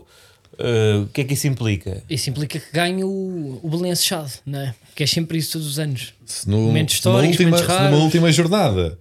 [0.60, 2.04] uh, o que é que isso implica?
[2.10, 4.76] Isso implica que ganhe o, o Belenense Chade, não é?
[4.96, 6.14] Que é sempre isso todos os anos.
[6.26, 8.04] se no, momentos se numa históricos, última, momentos se numa raros.
[8.04, 9.00] última jornada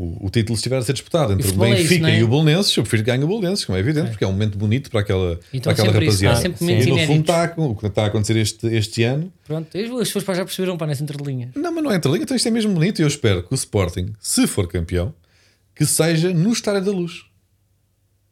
[0.00, 2.18] o, o título estiver a ser disputado entre o futebol é isso, Benfica é?
[2.20, 4.32] e o Bolonenses, eu prefiro que ganhe o Bolonenses, como é evidente, porque é um
[4.32, 6.54] momento bonito para aquela, Então para aquela isso, rapaziada.
[6.60, 9.66] momentos e no fundo está, a- o que está a acontecer este, este ano Pronto,
[9.76, 11.50] as pessoas já perceberam para nessa entrelinha.
[11.56, 13.52] Não, mas não é entre linha, então isto é mesmo bonito e eu espero que
[13.52, 15.12] o Sporting, se for campeão,
[15.74, 17.24] que seja no Estádio da Luz.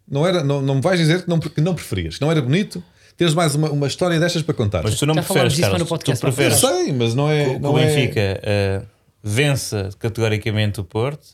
[0.09, 2.41] Não, era, não, não me vais dizer que não, que não preferias, que não era
[2.41, 2.83] bonito
[3.17, 4.83] teres mais uma, uma história destas para contar.
[4.85, 7.15] Mas tu não Já falámos preferes, Carlos, no podcast tu não eu preferes sei, mas
[7.15, 7.45] não é.
[7.45, 8.41] que o não é- Benfica
[8.83, 8.87] uh,
[9.23, 11.27] vença categoricamente o Porto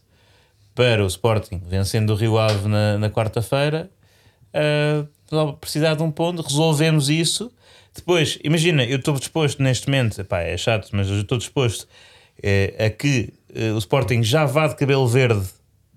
[0.75, 3.91] para o Sporting, vencendo o Rio Ave na, na quarta-feira,
[4.55, 7.53] uh, precisar de um ponto, resolvemos isso.
[7.95, 11.87] Depois, imagina, eu estou disposto neste momento, pá, é chato, mas eu estou disposto
[12.43, 15.47] eh, a que eh, o Sporting já vá de cabelo verde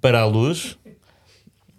[0.01, 0.77] para a luz.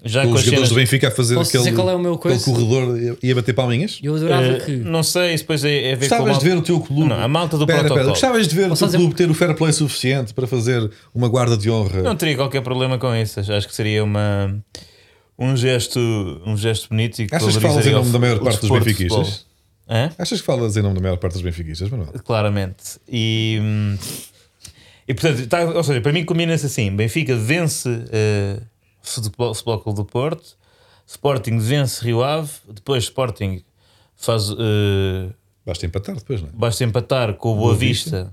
[0.07, 1.99] Já Com os jogadores cenas- do Benfica a fazer Posso aquele, dizer qual é o
[1.99, 2.45] meu aquele coisa?
[2.45, 3.99] corredor e- a bater palminhas.
[4.03, 4.77] Eu adorava Eh, que.
[4.77, 6.81] Não sei, isso depois é, é ver com a Gostavas malta- de ver o teu
[6.81, 7.09] clube.
[7.09, 8.11] Não, a malta do Pera, pera, protocolo.
[8.13, 10.91] Gostavas de ver Posso o teu fazer- clube ter o fair play suficiente para fazer
[11.15, 12.03] uma guarda de honra.
[12.03, 13.41] Não teria qualquer problema com isso.
[13.41, 14.55] Acho que seria uma,
[15.39, 15.99] um, gesto,
[16.47, 18.41] um gesto bonito e que Achas que valorizaria falas em o nome da maior o
[18.41, 19.27] parte dos desporto de benfiquistas?
[19.29, 19.47] futebol.
[19.89, 20.11] Hã?
[20.19, 22.13] Achas que falas em nome da maior parte dos benfiquistas, Manuel?
[22.25, 22.99] Claramente.
[23.09, 23.97] E, hum,
[25.07, 28.61] e portanto, tá- ou seja, para mim combina-se assim: Benfica vence uh,
[29.09, 30.57] Futebol, Futebol Clube do Porto,
[31.07, 33.63] Sporting vence Rio Ave, depois Sporting
[34.17, 34.51] faz.
[34.51, 35.33] uh,
[35.65, 36.53] Basta empatar depois, não é?
[36.55, 38.33] basta empatar com o Boa, Boa Vista.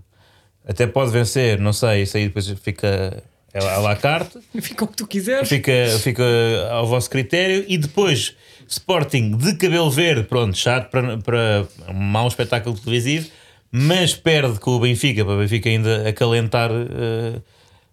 [0.67, 4.39] até pode vencer, não sei, isso aí depois fica é à la carte.
[4.61, 5.47] Fica o que tu quiseres.
[5.47, 6.23] fica, fica
[6.71, 8.35] ao vosso critério e depois
[8.67, 13.29] Sporting de cabelo verde, pronto, chato para, para um mau espetáculo televisivo,
[13.71, 17.41] mas perde com o Benfica, para o Benfica ainda acalentar eh,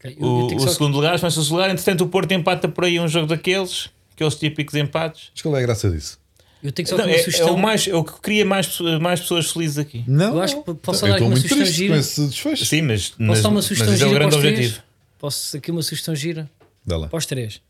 [0.00, 2.32] Ok, eu- eu o, o só- segundo lugar, mas o segundo lugar, entretanto o Porto
[2.32, 5.28] empata por aí um jogo daqueles, aqueles típicos empates.
[5.34, 6.18] Mas qual é a graça disso?
[6.62, 7.54] Eu tenho só Não, uma é, é sugestão.
[7.54, 10.04] o mais, é o que cria mais, pessoas- mais pessoas felizes aqui.
[10.06, 10.34] Não.
[10.36, 11.94] Eu acho que posso eu dar aqui uma sugestão gira.
[11.94, 12.66] com esse desfecho.
[12.66, 14.42] Sim, mas, Posso mas, dar uma mas sugestão esse é o gira para grande os
[14.42, 14.58] três?
[14.68, 14.84] objetivo.
[15.18, 16.50] Posso aqui uma sugestão gira
[16.84, 17.08] Dá lá.
[17.08, 17.60] para os três.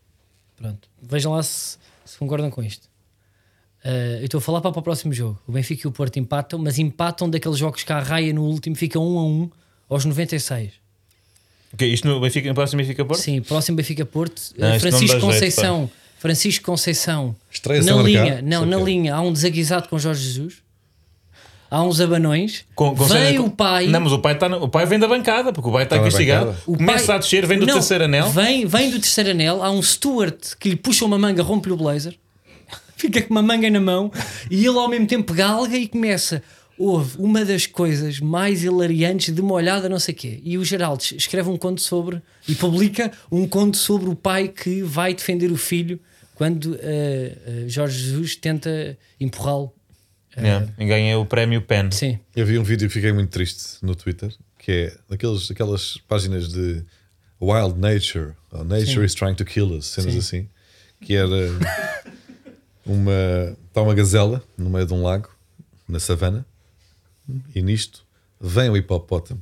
[0.57, 0.89] Pronto.
[1.01, 2.89] Vejam lá se, se concordam com isto.
[3.83, 5.41] Uh, eu estou a falar para, para o próximo jogo.
[5.47, 8.75] O Benfica e o Porto empatam, mas empatam daqueles jogos que a raia no último
[8.75, 9.49] fica 1 a 1
[9.89, 10.73] aos 96.
[11.73, 13.21] Ok, isto no Benfica, no próximo Benfica Porto?
[13.21, 14.41] Sim, próximo Benfica Porto.
[14.57, 15.91] Não, não Francisco dá jeito, Conceição.
[16.19, 17.35] Francisco Conceição.
[17.51, 18.07] Estreia-se na marcar.
[18.09, 20.55] linha, não, na que- linha há um desaguisado com Jorge Jesus.
[21.69, 22.65] Há uns abanões.
[22.75, 23.87] Com- com- vem com- o pai.
[23.87, 25.97] Não, mas o pai, tá na- o pai vem da bancada, porque o pai está
[25.99, 26.47] castigado.
[26.47, 26.63] bancada.
[26.67, 28.29] O Começa pai- a descer, vem do Não, terceiro anel.
[28.29, 29.63] Vem, vem do terceiro anel.
[29.63, 32.13] Há um Stuart que lhe puxa uma manga, rompe-lhe o blazer,
[32.97, 34.11] fica com uma manga na mão
[34.49, 36.43] e ele ao mesmo tempo galga e começa.
[36.81, 40.41] Houve uma das coisas mais hilariantes de uma olhada, não sei o quê.
[40.43, 44.81] E o Geraldo escreve um conto sobre e publica um conto sobre o pai que
[44.81, 45.99] vai defender o filho
[46.33, 49.71] quando eh, eh, Jorge Jesus tenta empurrá-lo.
[50.35, 51.91] Yeah, e ganha o prémio PEN.
[51.91, 52.19] Sim.
[52.35, 56.47] Eu vi um vídeo e fiquei muito triste no Twitter, que é daqueles, aquelas páginas
[56.47, 56.83] de
[57.39, 60.19] Wild Nature, ou Nature is trying to kill us, cenas Sim.
[60.19, 60.49] assim,
[61.01, 61.27] que era
[62.83, 65.29] uma, está uma gazela no meio de um lago,
[65.87, 66.43] na savana,
[67.53, 68.05] E nisto
[68.39, 69.41] vem o hipopótamo.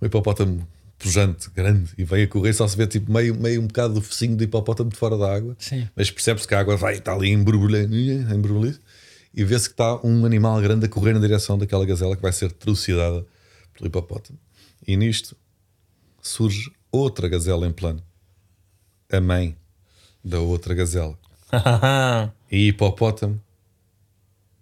[0.00, 0.66] O hipopótamo
[0.98, 4.02] pujante, grande, e vem a correr, só se vê tipo meio, meio um bocado do
[4.02, 5.56] focinho do hipopótamo de fora da água.
[5.58, 5.88] Sim.
[5.94, 8.78] Mas percebe-se que a água vai, está ali em borbulha, em borbulha,
[9.34, 12.32] e vê-se que está um animal grande a correr na direção daquela gazela que vai
[12.32, 13.26] ser trucidada
[13.74, 14.38] pelo hipopótamo.
[14.86, 15.36] E nisto
[16.22, 18.02] surge outra gazela em plano.
[19.12, 19.56] A mãe
[20.24, 21.18] da outra gazela.
[22.48, 23.42] E hipopótamo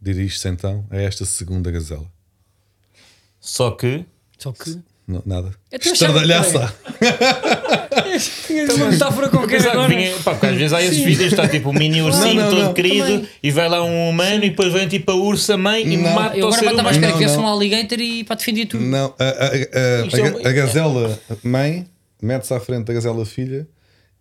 [0.01, 2.11] dirige-se então a esta segunda gazela.
[3.45, 4.05] Só que.
[4.39, 4.79] Só que.
[5.07, 5.51] Não, nada.
[5.71, 6.75] Estardalhaça.
[8.47, 9.89] Tinhas uma metáfora qualquer agora.
[9.89, 12.63] vinha- pá, porque às vezes há esses vídeos, está tipo um mini ursinho não, todo
[12.63, 12.73] não.
[12.75, 13.29] querido Também.
[13.43, 16.11] e vai lá um humano e depois vem tipo a ursa mãe e Não.
[16.15, 16.91] mata Eu o agora ser estava à humano.
[16.95, 17.45] espera Não, que viesse não.
[17.45, 18.85] um alligator e para defender tudo.
[18.85, 21.87] Não, a, a- a- é a- a gazela mãe
[22.23, 23.67] mete-se à frente da gazela filha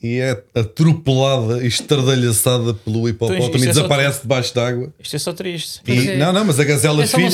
[0.04, 4.94] e é atropelada e estardalhaçada pelo hipopótamo Então, isto e é desaparece debaixo d'água.
[5.00, 5.80] Isto é só triste.
[5.88, 6.18] E- é.
[6.18, 7.28] Não, não, mas a gazela É filha,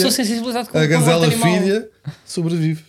[0.74, 1.90] a gazela filha
[2.26, 2.84] sobrevive.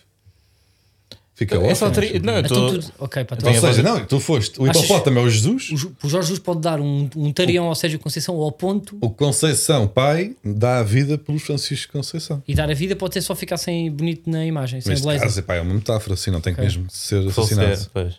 [1.34, 2.02] Fica É só ótimo.
[2.02, 2.18] triste.
[2.26, 4.60] Não, eu Então tô- tu, ok, pá, tu- Ou seja, não, tu foste.
[4.60, 7.98] O hipopótamo é o Jesus, o Jorge Jesus pode dar um, um tarião ao Sérgio
[7.98, 12.42] Conceição ao ponto o Conceição, pai, dá a vida pelos Francisco Conceição.
[12.46, 15.24] e dar a vida pode ser só ficar sem bonito na imagem, sem Neste beleza.
[15.24, 16.68] caso, é uma metáfora, assim, não tem que Ok.
[16.68, 17.88] mesmo ser assassinado.
[17.94, 18.14] pois.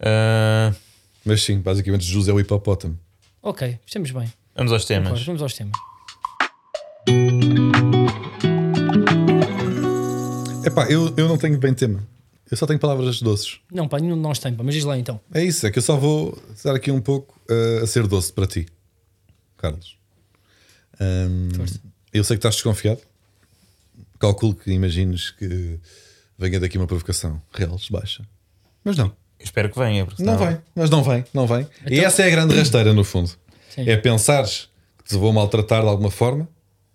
[0.00, 0.72] Ah,
[1.26, 2.96] Mas sim, basicamente, Jesus é o hipopótamo.
[3.42, 4.32] Ok, estamos bem.
[4.54, 5.24] vamos aos temas.
[5.24, 5.76] Vamos aos temas.
[10.64, 12.06] Epá, eu, eu não tenho bem tema.
[12.48, 13.58] Eu só tenho palavras doces.
[13.72, 15.20] Não, pá, nenhum de nós tem, pá, mas diz lá então.
[15.34, 18.32] É isso, é que eu só vou estar aqui um pouco uh, a ser doce
[18.32, 18.68] para ti,
[19.56, 19.98] Carlos.
[21.56, 21.80] Força.
[22.12, 23.00] eu sei que estás desconfiado.
[24.20, 25.80] Calculo que imagines que
[26.38, 28.24] venha daqui uma provocação real, baixa.
[28.84, 29.12] Mas não,
[29.46, 30.04] Espero que venha.
[30.04, 31.66] porque não senão- vem, mas não vem, não vem.
[31.86, 33.30] E Então- essa é a grande rasteira, no fundo.
[33.70, 33.88] Sim.
[33.88, 36.48] É pensares que te vou maltratar de alguma forma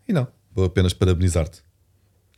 [0.08, 1.60] e não, vou apenas parabenizar-te.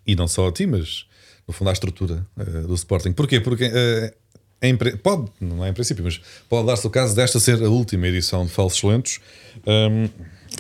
[0.06, 1.06] E não só a ti, mas
[1.48, 3.12] no fundo à estrutura eh, do Sporting.
[3.14, 3.40] Porquê?
[3.40, 4.14] Porque eh,
[4.62, 8.08] em pode, não é em princípio, mas pode dar-se o caso desta ser a última
[8.08, 9.20] edição de Falsos Lentos
[9.66, 10.08] ehm,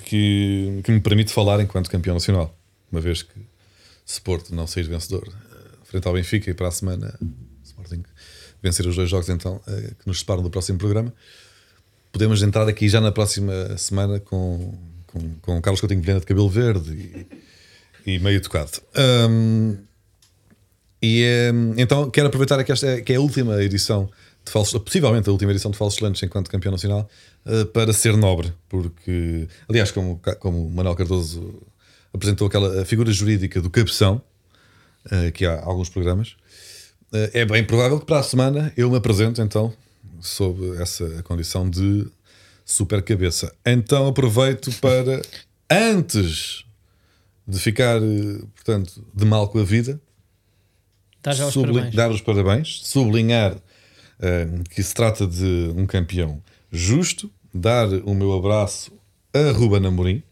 [0.05, 2.57] que, que me permite falar enquanto campeão nacional.
[2.91, 3.33] Uma vez que
[4.05, 7.17] se Porto não sair vencedor eh, frente ao Benfica e para a semana
[7.63, 8.03] Sporting
[8.63, 11.13] vencer os dois jogos então eh, que nos separam do próximo programa
[12.13, 16.47] podemos entrar aqui já na próxima semana com, com, com Carlos Coutinho Vilhena de cabelo
[16.47, 17.27] verde
[18.05, 18.71] e, e meio tocado.
[19.29, 19.77] Hum,
[21.01, 24.09] e hum, então quero aproveitar que esta é, que é a última edição
[24.45, 27.09] de Falsos, possivelmente a última edição de Falsos Lanches enquanto campeão nacional,
[27.45, 31.63] eh, para ser nobre, porque, aliás, como, como Manuel Cardoso
[32.13, 34.21] apresentou aquela figura jurídica do cabeção,
[35.09, 36.35] eh, que há alguns programas,
[37.33, 39.73] é bem provável que para a semana eu me apresente então
[40.19, 42.07] sob essa condição de
[42.65, 43.53] super cabeça.
[43.65, 45.21] Então aproveito para,
[45.69, 46.63] antes
[47.47, 49.99] de ficar, eh, portanto, de mal com a vida,
[51.47, 51.95] os parabéns.
[51.95, 53.55] dar os parabéns, sublinhar
[54.19, 58.91] eh, que se trata de um campeão justo, dar o meu abraço
[59.33, 60.23] a Ruben Amorim,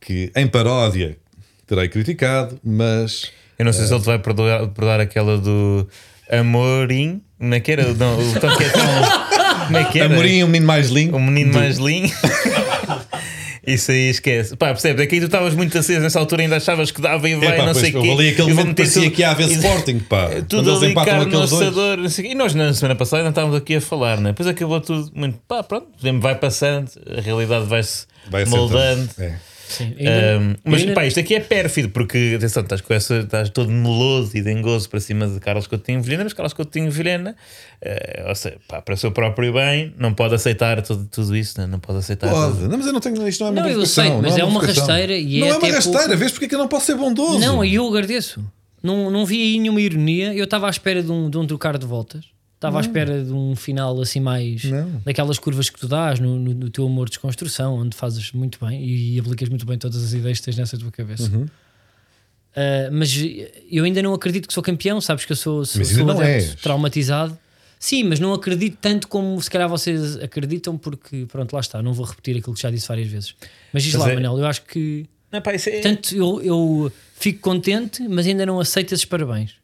[0.00, 1.18] que em paródia
[1.66, 5.88] terei criticado, mas Eu não sei se ele te vai perdoar, perdoar aquela do
[6.30, 7.20] Amorim.
[7.38, 7.92] Como é que era?
[7.94, 9.66] Não, o toque é tão.
[9.66, 10.12] Como é que era?
[10.12, 11.16] Amorim é o menino mais lindo.
[11.16, 12.12] O menino do- mais lindo.
[13.66, 14.54] Isso aí esquece.
[14.56, 15.02] Pá, percebes?
[15.02, 17.48] É que aí tu estavas muito aceso nessa altura, ainda achavas que dava e vai,
[17.48, 18.10] Epá, não pois, sei o quê.
[18.12, 20.30] ali aquele momento parecia tudo- que ia haver Sporting, pá.
[20.48, 22.30] Tudo ali carne no assador, não sei.
[22.30, 24.30] E nós na semana passada não estávamos aqui a falar, né?
[24.30, 25.38] Depois acabou tudo muito.
[25.48, 25.88] Pá, pronto,
[26.20, 26.88] vai passando,
[27.18, 29.08] a realidade vai-se Vai moldando.
[29.18, 29.34] É.
[29.68, 33.18] Sim, ainda- Um, mas ainda- pá, isto aqui é pérfido, porque atenção, estás com essa,
[33.18, 37.34] estás todo meloso e dengoso para cima de Carlos Coutinho Vilhena, mas Carlos Coutinho Vilhena,
[37.82, 41.60] eh, ou seja, pá, para o seu próprio bem, não pode aceitar tudo, tudo isso,
[41.60, 41.66] né?
[41.66, 42.30] não pode aceitar.
[42.30, 42.58] Pode.
[42.58, 42.68] tudo.
[42.68, 43.26] Não, mas eu não tenho.
[43.28, 45.50] Isto não é uma Não, eu sei, mas não é uma rasteira e Não é
[45.50, 47.38] é uma rasteira, pouco- vês porque é que eu não posso ser bondoso?
[47.40, 48.44] Não, e eu agradeço.
[48.82, 50.32] Não, não vi aí nenhuma ironia.
[50.32, 52.24] Eu estava à espera de um, de um trocar de voltas.
[52.56, 55.00] Estava à espera de um final assim mais Não.
[55.04, 58.58] daquelas curvas que tu dás no, no, no teu amor de desconstrução, onde fazes muito
[58.64, 61.30] bem e, aplicas muito bem todas as ideias que tens nessa tua cabeça.
[61.30, 61.46] Uhum.
[62.54, 63.14] Ah, mas
[63.70, 66.06] eu ainda não acredito que sou campeão, sabes que eu sou, sou, Mas ainda sou
[66.14, 66.54] não adepto és.
[66.62, 67.38] traumatizado.
[67.78, 71.92] Sim, mas não acredito tanto como se calhar vocês acreditam, porque pronto, lá está, não
[71.92, 73.34] vou repetir aquilo que já disse várias vezes.
[73.70, 76.40] Mas diz Mas lá, é- Manel, eu acho que Não, pá, isso é- Portanto, eu,
[76.42, 79.54] eu fico contente, mas ainda não aceito esses parabéns.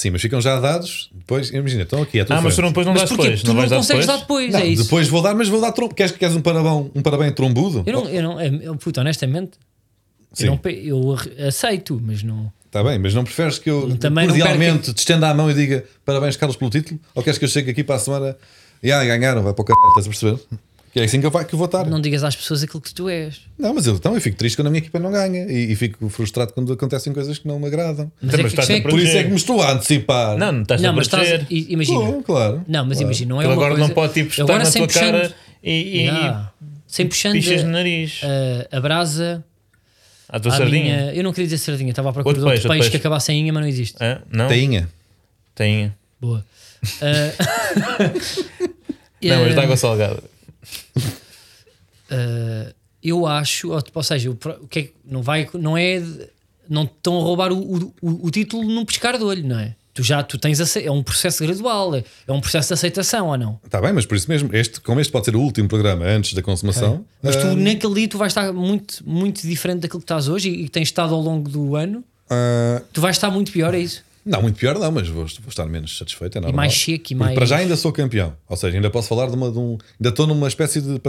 [0.00, 1.10] Sim, mas ficam já dados.
[1.12, 2.64] Depois, imagina, estão aqui à tua Ah, mas tu frente.
[2.64, 3.22] não, depois não Mas dás porquê?
[3.24, 3.42] depois.
[3.42, 4.82] tu não não, vais consegues dar depois, Não, é isso.
[4.84, 5.94] depois vou dar, mas vou dar trombo.
[5.94, 7.82] Queres, queres um parabéns, um parabéns trombudo?
[7.84, 9.58] Eu não, eu não, eu, puto, honestamente,
[10.32, 10.46] Sim.
[10.46, 12.50] eu, não, eu aceito, mas não.
[12.64, 15.84] Está bem, mas não preferes que eu Também cordialmente te estenda a mão e diga
[16.02, 16.98] parabéns, Carlos, pelo título?
[17.14, 18.36] Ou queres que eu chegue aqui para a semana
[18.82, 20.58] e ah, ganharam, vai para o caralho, estás a perceber?
[20.92, 21.84] Que é assim que eu, vai- que eu vou estar.
[21.84, 23.40] Não, Não digas às pessoas aquilo que tu és.
[23.56, 26.08] mas eu, então, eu fico triste quando a minha equipa não ganha e, e fico
[26.08, 28.10] frustrado quando acontecem coisas que não me agradam.
[28.20, 29.70] Mas é que, estás isto é a que- Por isso é que me estou a
[29.72, 30.36] antecipar.
[30.36, 31.46] Não, não estás Não, a mas estás.
[31.48, 32.00] Imagina.
[32.12, 32.64] Pô, claro.
[32.66, 33.02] Não, mas claro.
[33.02, 33.86] imagina, não é uma agora coisa...
[33.86, 36.52] não pode tipo estar Agora na sem tua puxando- cara e, e, Yeah.
[36.88, 38.20] Sem puxando pichas no a, nariz.
[38.72, 39.44] a, a brasa
[40.28, 40.82] à tua à sardinha.
[40.82, 41.14] minha...
[41.14, 43.30] Eu não queria dizer sardinha, estava à procura Outro de outro peixe, peixe, que acabasse
[43.30, 43.96] em inha, mas não existe.
[44.28, 44.48] Não?
[44.48, 44.88] Tainha.
[45.54, 45.92] Tem.
[46.20, 46.44] Boa.
[47.00, 48.10] Ah,
[49.22, 50.22] Não, mas eh, de água salgada.
[52.10, 54.36] Uh, eu acho, ou, ou seja, o,
[54.68, 56.02] que é, que- não vai, não é,
[56.68, 59.74] não estão a roubar o, o, o- título num pescar de olho, não é?
[59.92, 63.36] Tu já tu tens é um processo gradual, é, é um processo de aceitação ou
[63.36, 63.58] não?
[63.64, 66.32] Está bem, mas por isso mesmo, este, como este pode ser o último programa antes
[66.32, 70.04] da consumação, Mas tu ah, naquele dia tu vais estar muito, muito diferente daquilo que
[70.04, 73.30] estás hoje e, e que tens estado ao longo do ano, ah, tu vais estar
[73.30, 74.04] muito pior, é isso?
[74.30, 76.38] Não, muito pior não, mas vou, vou estar menos satisfeito.
[76.38, 76.56] É normal.
[76.56, 79.34] mais seco e mais- Para já ainda sou campeão, ou seja, ainda posso falar de
[79.34, 79.50] uma.
[79.50, 81.00] De um, ainda estou numa espécie de.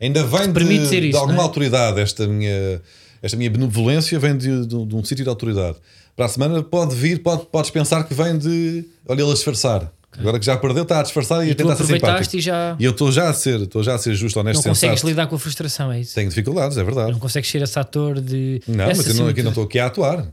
[0.00, 1.42] Ainda vem de, de isso, alguma é?
[1.42, 2.80] autoridade, esta minha,
[3.22, 5.76] esta minha benevolência vem de, de, um- de um sítio de autoridade.
[6.14, 8.84] Para a semana pode vir, pode, podes pensar que vem de.
[9.08, 9.90] Olha, ele a disfarçar.
[10.18, 12.36] Agora que já perdeu, está a disfarçar e, a E tu tentar ser simpático.
[12.36, 14.62] e já E eu estou já a ser, estou já a ser justo, honesto, não
[14.72, 16.14] consegues lidar com a frustração, é isso?
[16.14, 17.12] Tenho dificuldades, é verdade.
[17.12, 18.60] Não consegues ser esse ator de.
[18.68, 20.26] Não, essa mas eu não, aqui não estou aqui a atuar.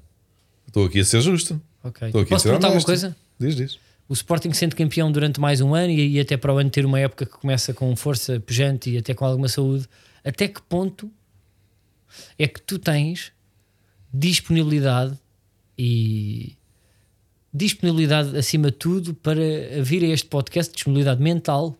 [0.67, 1.60] Estou aqui a ser justo.
[1.84, 2.08] Ok.
[2.08, 3.15] Estou aqui Posso perguntar uma coisa?
[3.39, 3.80] Diz, diz.
[4.08, 6.86] o Sporting sendo campeão durante mais um ano e, e até para o ano ter
[6.86, 9.88] uma época que começa com força pujante e até com alguma saúde,
[10.24, 11.10] até que ponto
[12.38, 13.32] é que tu tens
[14.13, 15.18] disponibilidade
[15.78, 16.58] e
[17.54, 19.42] disponibilidade acima de tudo para
[19.82, 21.79] vir a este podcast, disponibilidade mental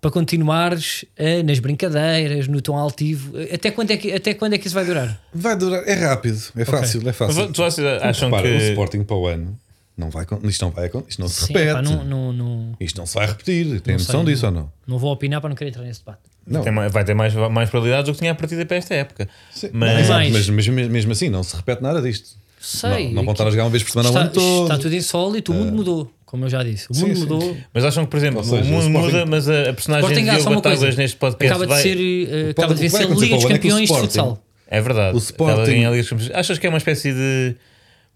[0.00, 3.32] para continuares eh, nas brincadeiras, no tom altivo.
[3.52, 5.20] Até quando, é que, até quando é que isso vai durar?
[5.32, 7.48] Vai durar, é rápido, é fácil, é fácil.
[7.48, 8.64] Mas vocês acham Repara, o que.
[8.70, 9.58] Sporting para o ano
[9.96, 11.72] não vai, isto não vai, isto não se Sim, repete.
[11.74, 13.80] pá, não, não, não, Isto não se vai repetir.
[13.80, 14.72] Tem Não noção sei, disso ou não?
[14.86, 16.20] não vou opinar para não querer entrar nesse debate.
[16.46, 16.62] Não.
[16.62, 19.28] Tem vai ter mais, mais probabilidades do que tinha a partida para esta época.
[19.52, 22.40] Sim, Mas- mas, mas mesmo- mesmo assim, não se repete nada disto.
[22.58, 23.08] Sei.
[23.08, 24.62] não, não vão estar a jogar uma vez por semana o está, ano todo.
[24.64, 26.86] está tudo insólito, o mundo mudou, como eu já disse.
[26.90, 27.20] O Sim, mundo sim.
[27.22, 27.56] mudou.
[27.74, 30.08] Mas acham que, por exemplo, seja, o mundo o Sporting- muda, mas a, a personagem
[30.10, 30.54] Sporting, de Diogo.
[30.62, 33.48] Batáguas neste podcast Acaba de, ser, eh, acaba de vencer a acontecer Liga dos é
[33.54, 34.44] Campeões de futsal.
[34.68, 35.16] É verdade.
[35.16, 36.30] O Sporting- a ganhar a Liga dos Campeões.
[36.34, 37.56] Achas que é uma espécie de.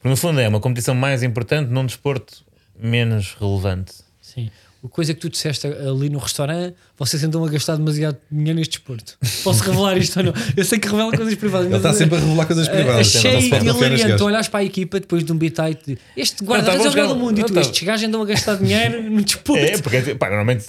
[0.04, 2.44] No fundo é uma competição mais importante num desporto
[2.78, 3.92] menos relevante.
[4.20, 4.50] Sim.
[4.90, 9.16] Coisa que tu disseste ali no restaurante, vocês andam a gastar demasiado dinheiro neste desporto.
[9.42, 10.32] Posso revelar isto ou não?
[10.56, 11.66] Eu sei que revela coisas privadas.
[11.68, 13.16] Ele está sempre a revelar coisas privadas.
[13.16, 14.24] Achei hilariante gajo.
[14.24, 17.08] olhares para a equipa depois de um beat de este guarda Não, é o melhor
[17.08, 19.64] do mundo e tu, estes gajos andam a gastar dinheiro no desporto.
[19.64, 20.66] É, porque pá, normalmente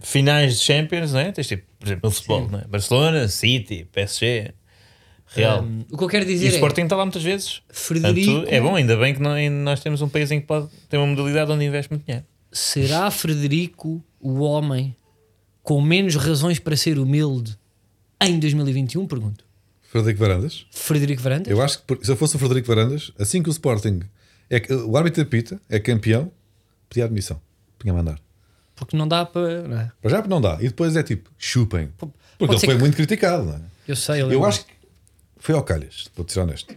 [0.00, 1.30] finais de Champions, não é?
[1.32, 2.64] Tens tipo, por exemplo, no futebol, não é?
[2.64, 4.52] Barcelona, City, PSG,
[5.34, 5.62] Real.
[5.62, 7.62] Um, o que eu quero e dizer o é Sporting está lá muitas vezes.
[7.70, 10.68] Frederico, Portanto, é bom, ainda bem que nó- nós temos um país em que pode
[10.88, 12.26] ter uma modalidade onde investe muito dinheiro.
[12.52, 14.94] Será Frederico o homem
[15.62, 17.56] com menos razões para ser humilde
[18.20, 19.06] em 2021?
[19.06, 19.44] Pergunto.
[19.82, 20.66] Frederico Varandas.
[20.70, 21.48] Frederico Varandas?
[21.50, 24.00] Eu acho que se eu fosse o Frederico Varandas, assim que o Sporting
[24.50, 26.30] é o árbitro apita, é campeão,
[26.88, 27.40] pedia admissão.
[27.78, 28.18] Punha a mandar.
[28.74, 29.62] Porque não dá para.
[29.68, 29.92] não é?
[30.00, 30.56] Para já não dá.
[30.60, 31.88] E depois é tipo, chupem.
[31.98, 33.44] Porque pode ele foi que- muito criticado.
[33.44, 33.60] Não é?
[33.86, 34.72] Eu sei, eu, Eu acho que
[35.36, 36.74] foi ao calhas, vou ser honesto.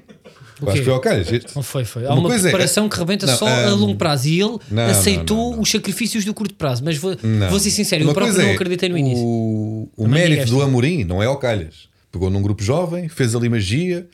[0.62, 1.28] Eu que foi ao calhas.
[1.56, 2.06] Não foi, foi.
[2.06, 4.58] Há Uma uma, é- preparação que rebenta Não, só a hum, longo prazo e ele
[4.72, 6.84] não, aceitou não, os sacrifícios do curto prazo.
[6.84, 7.16] Mas vou,
[7.50, 9.24] vou ser sincero, eu Uma próprio coisa não é, acreditei no início.
[9.24, 10.62] O, o mérito do.
[10.62, 11.90] Amorim não é ao calhas.
[12.12, 14.08] Pegou num grupo jovem, fez ali magia,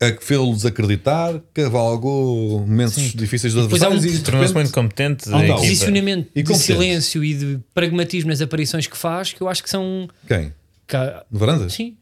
[0.00, 5.28] a que fez-los acreditar, cavalgou momentos difíceis dos há um- adversários e Tornou-se muito competente.
[5.32, 9.48] Há um posicionamento E de silêncio e de pragmatismo nas aparições que faz que eu
[9.48, 10.08] acho que são.
[10.26, 10.52] Quem?
[10.86, 11.72] ca- No Varandas?
[11.72, 11.96] Sim,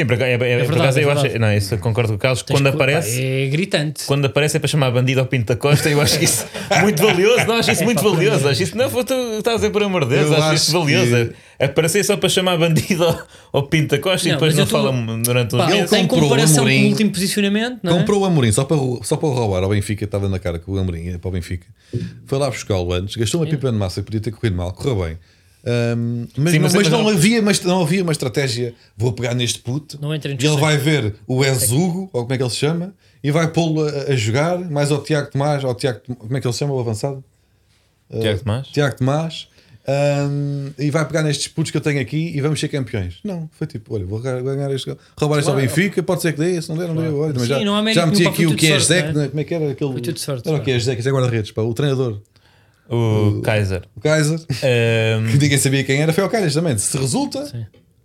[0.00, 1.38] Sim, por acaso, é, é, por verdade, acaso é eu acho.
[1.38, 2.42] Não, isso concordo com o Carlos.
[2.42, 3.22] tens Quando que- aparece.
[3.22, 4.04] É gritante.
[4.06, 6.46] Quando aparece é para chamar bandido ao Pinto da Costa, eu acho isso
[6.80, 7.46] muito valioso.
[7.46, 8.48] Não, acho isso muito valioso.
[8.48, 9.00] Acho isso, não, tu
[9.38, 11.28] estás a dizer por amor de Deus, Eu acho, isso acho valioso.
[11.30, 14.58] que- Aparecer só para chamar bandido ao, ao Pinto da Costa e Não, depois mas
[14.58, 15.92] não tô- fala durante uns Pá, meses.
[15.92, 17.98] em comprou o comparação com o último posicionamento, não é?
[17.98, 20.72] Comprou o Amorim só para, só para o roubar ao Benfica, estava na cara com
[20.72, 21.66] o Amorim ia para o Benfica.
[22.24, 25.04] Foi lá buscá-lo antes, gastou uma pipa de massa que podia ter corrido mal, correu
[25.04, 25.18] bem.
[25.64, 28.74] Ahm, mas Sim, não, mas- mas mas não, não- havia, mas não havia uma estratégia.
[28.96, 32.32] Vou pegar neste puto Não entra em e ele vai ver o Ezugo, ou como
[32.32, 35.62] é que ele se chama, e vai pô-lo a, a jogar, mais ao Tiago Tomás,
[35.64, 37.22] ao Tiago, como é que ele se chama, o avançado?
[38.20, 38.66] Tiago Tomás?
[38.68, 39.48] Tiago Tomás.
[39.86, 43.18] ahm, e vai pegar nestes putos que eu tenho aqui e vamos ser campeões.
[43.24, 45.56] Não, foi tipo: olha, vou ganhar este, roubar este ao.
[45.56, 47.18] Benfica, pode ser que dê, se não der, não deu.
[47.18, 49.28] Olha, mas já, não já meti aqui o que é Zé, não é?
[49.28, 49.92] como é que era aquele.
[49.92, 52.20] Foi tudo sorte, Era o que é que é guarda-redes, o treinador,
[52.90, 53.82] O Kaiser.
[53.94, 56.76] o Kaiser, Ahm, que ninguém sabia quem era, foi ao Calhas também.
[56.76, 57.44] Se resulta,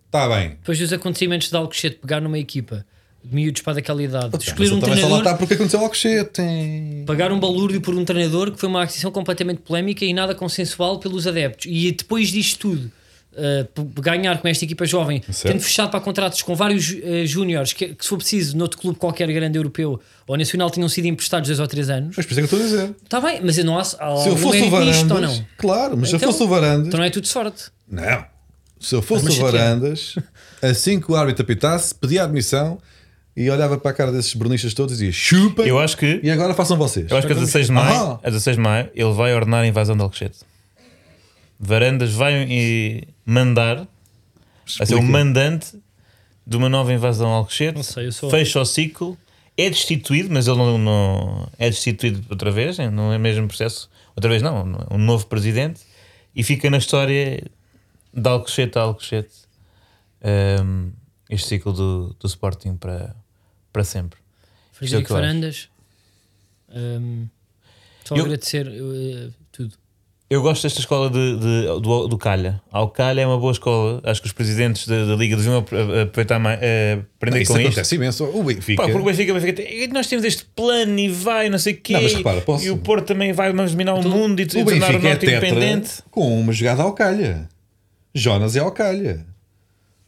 [0.05, 0.49] está bem.
[0.49, 2.85] Depois dos acontecimentos de Alcochete pegar numa equipa
[3.23, 5.89] de miúdos para daquela idade, Mas escolher um só lá treinador, está porque aconteceu ao
[6.31, 7.03] Tem...
[7.07, 10.99] pagar um balúrdio por um treinador que foi uma aquisição completamente polémica e nada consensual
[10.99, 11.65] pelos adeptos.
[11.67, 12.91] E depois disto tudo,
[13.37, 15.53] uh, ganhar com esta equipa jovem, Certo.
[15.53, 18.97] tendo fechado para contratos com vários uh, júniores que, que, se for preciso, noutro clube
[18.97, 22.15] qualquer grande europeu ou nacional, tinham sido emprestados dois ou três anos.
[22.17, 22.95] Mas por isso é que eu estou a dizer.
[23.03, 23.85] Está bem, mas eu não há, há
[24.17, 25.45] Se eu fosse o nisto ou Varandas, não.
[25.57, 27.63] claro, mas se Então- eu fosse o Varandas, Então não é tudo sorte.
[27.87, 28.25] não.
[28.77, 29.41] Se eu fosse Mas o.
[29.41, 30.15] Varandas,
[30.61, 32.77] assim que o árbitro apitasse, pedia admissão
[33.35, 36.29] e olhava para a cara desses bernistas todos e dizia chupa Eu acho que, e
[36.29, 37.09] agora façam vocês.
[37.09, 38.19] eu acho que a 16 de maio, Ah.
[38.21, 40.39] a 16 de maio ele vai ordenar a invasão de Alcochete.
[41.59, 43.87] Varandas vai e mandar,
[44.77, 45.77] vai ser o mandante
[46.45, 47.83] de uma nova invasão a Alcochete.
[47.83, 49.17] Sei, eu Fecha o ciclo,
[49.57, 52.89] é destituído, mas ele não, não- é destituído outra vez, hein?
[52.91, 53.89] não é o mesmo processo.
[54.15, 54.57] Outra vez não,
[54.89, 55.81] é um novo presidente
[56.35, 57.43] e fica na história
[58.13, 59.33] de Alcochete a Alcochete
[60.63, 60.91] um,
[61.29, 63.15] este ciclo do, do Sporting para,
[63.73, 64.19] para sempre.
[64.19, 65.25] É Frederico eu acho.
[65.25, 65.69] Farandas.
[66.69, 67.27] hum,
[68.05, 69.44] só Eu- agradecer uh, tudo.
[70.27, 72.59] Eu gosto desta escola de, de- do, do Calha.
[72.71, 74.01] Ao Calha é uma boa escola.
[74.03, 77.59] Acho que os presidentes da, da Liga deviam apro- aproveitar mais, eh, aprender Isso com
[77.59, 77.67] isto.
[77.67, 78.23] acontece imenso.
[78.33, 78.81] O Benfica.
[78.81, 81.73] Pá, porque o Benfica, o Benfica tem- nós temos este plano e vai, não sei
[81.73, 81.93] o quê.
[81.93, 84.45] Não, mas repara, posso- E o Porto também vai vamos dominar o mundo e, e
[84.45, 85.91] o tornar o é Norte tetra independente.
[86.09, 87.47] com uma jogada ao calha.
[88.13, 89.23] Jonas é ao calha.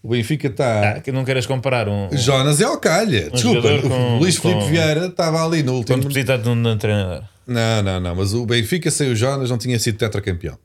[0.02, 0.92] O Benfica está.
[0.94, 3.30] Ah, que não queiras comparar um, um Jonas é ao calha.
[3.30, 6.00] Desculpa, jogador com- o Luís Filipe Vieira estava ali no último.
[6.00, 6.08] de
[6.50, 7.24] um, de um treinador.
[7.48, 8.16] Não, não, não.
[8.16, 10.58] Mas o Benfica sem o Jonas não tinha sido tetracampeão.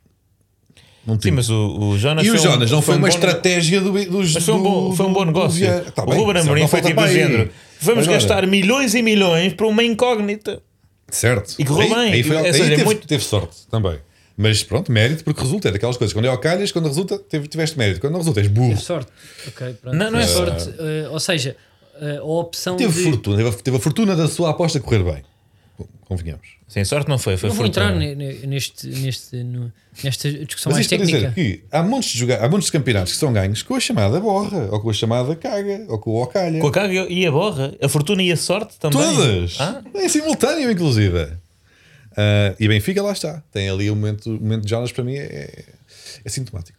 [1.06, 1.34] Não Sim, tinha.
[1.34, 3.80] mas o, o Jonas e o foi um- Jonas não foi, um uma bom- estratégia
[3.80, 4.34] do, dos.
[4.34, 5.66] Mas foi um bom, do- foi um bom do negócio.
[5.92, 7.50] Tá o Ruben Amorim não foi tipo do género.
[7.80, 10.62] Vamos Agora, gastar milhões e milhões para uma incógnita.
[11.08, 11.56] Certo.
[11.58, 12.12] E correu bem.
[12.12, 13.98] Aí, foi, aí seja, teve, muito- teve sorte também.
[14.36, 15.68] Mas pronto, mérito porque resulta.
[15.68, 16.12] É daquelas coisas.
[16.14, 18.00] Quando é ao calhas, quando resulta, tiveste mérito.
[18.00, 18.68] Quando não resulta, és burro.
[18.70, 19.10] Teve sorte.
[19.48, 19.96] Ok, pronto.
[19.96, 20.68] Não, não é Teve sorte.
[20.70, 21.56] uh, ou seja,
[22.00, 23.02] uh, a opção Teve de.
[23.10, 23.36] fortuna.
[23.38, 25.22] Teve, a- teve a fortuna da sua aposta correr bem.
[26.04, 26.46] Convenhamos.
[26.68, 27.36] Sem sorte não foi.
[27.36, 27.86] foi Não vou fortuna.
[27.86, 29.72] entrar ne- ne- neste, neste, no-
[30.04, 31.30] nesta discussão Mas mais técnica.
[31.30, 33.80] dizer que há montes, de joga- há montes de campeonatos que são ganhos com a
[33.80, 36.60] chamada borra, ou com a chamada caga, ou com o ocalha.
[36.60, 38.98] Com a caga e a borra, a fortuna e a sorte também.
[39.00, 39.56] Todas!
[39.58, 39.82] Ah?
[39.94, 41.28] Em simultâneo, inclusive.
[42.16, 43.42] Ah, e Benfica lá está.
[43.50, 45.64] Tem ali o momento, o momento de Jonas para mim é,
[46.24, 46.78] é sintomático.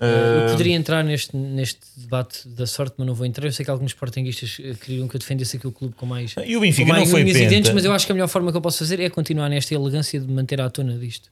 [0.00, 3.46] Uh, eu poderia entrar neste, neste debate da sorte, mas não vou entrar.
[3.46, 6.34] Eu sei que alguns sportinguistas uh, queriam que eu defendesse aqui o clube com mais,
[6.46, 7.46] E o Benfica mais não foi penta.
[7.48, 9.74] dentes, mas eu acho que a melhor forma que eu posso fazer é continuar nesta
[9.74, 11.30] elegância de manter à tona disto.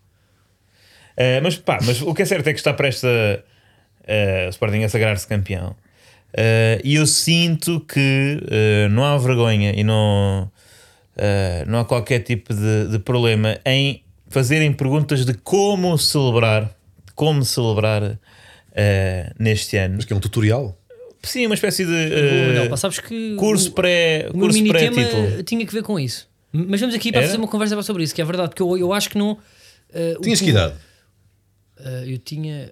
[1.16, 3.08] Eh, mas pá, mas o que é certo é que está prestes a,
[4.12, 5.74] a- o Sporting a sagrar-se campeão.
[6.34, 10.50] Eh, E eu sinto que eh, não há vergonha e não,
[11.16, 16.70] eh, não há qualquer tipo de, de problema em fazerem perguntas de como celebrar,
[17.14, 18.18] como celebrar
[18.76, 19.94] eh, neste ano.
[19.96, 20.78] Mas que é um tutorial.
[21.22, 24.58] Sim, uma espécie de Bom, eh, pá, sabes que curso o, pré o meu curso
[24.58, 25.42] mini pré tema título.
[25.42, 26.28] tinha que ver com isso.
[26.52, 27.28] Mas vamos aqui para Era?
[27.28, 29.32] fazer uma conversa sobre isso, que é verdade, porque eu, eu acho que não.
[29.32, 29.38] uh,
[30.18, 30.74] o Tinhas que clube- idade?
[31.80, 32.70] Uh, eu tinha.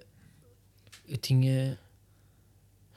[1.09, 1.77] Eu tinha.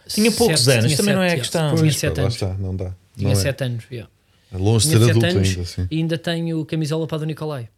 [0.06, 1.68] Tinha poucos sete- anos, tinha também não é a sete, questão.
[1.74, 2.34] Tinha Pois, pá, 7 lá anos.
[2.34, 2.94] está, não dá.
[3.16, 3.42] Tinha Não é.
[3.42, 3.84] 7 anos.
[3.90, 4.10] yeah.
[4.52, 5.60] Longe de Tinha ser 7 adulto anos ainda.
[5.62, 5.88] Assim.
[5.90, 7.68] e ainda tenho camisola para do Nicolai.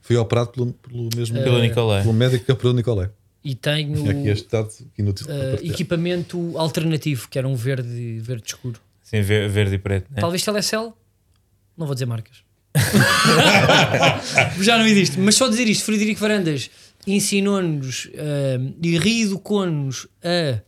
[0.00, 2.02] Fui operado pelo, pelo mesmo Pelo Nicolai.
[2.02, 3.10] pelo médico que operou o Nicolai.
[3.48, 8.80] E tenho aqui este dado uh, equipamento alternativo, que era um verde, verde escuro.
[9.02, 10.06] Sim, ver- verde e preto.
[10.10, 10.20] né?
[10.20, 10.96] Talvez Telecel.
[11.78, 12.38] Não vou dizer marcas.
[14.60, 15.18] Já não existe.
[15.18, 16.70] Mas só dizer isto: Frederico Varandas
[17.06, 20.60] ensinou-nos uh, e reeducou-nos a,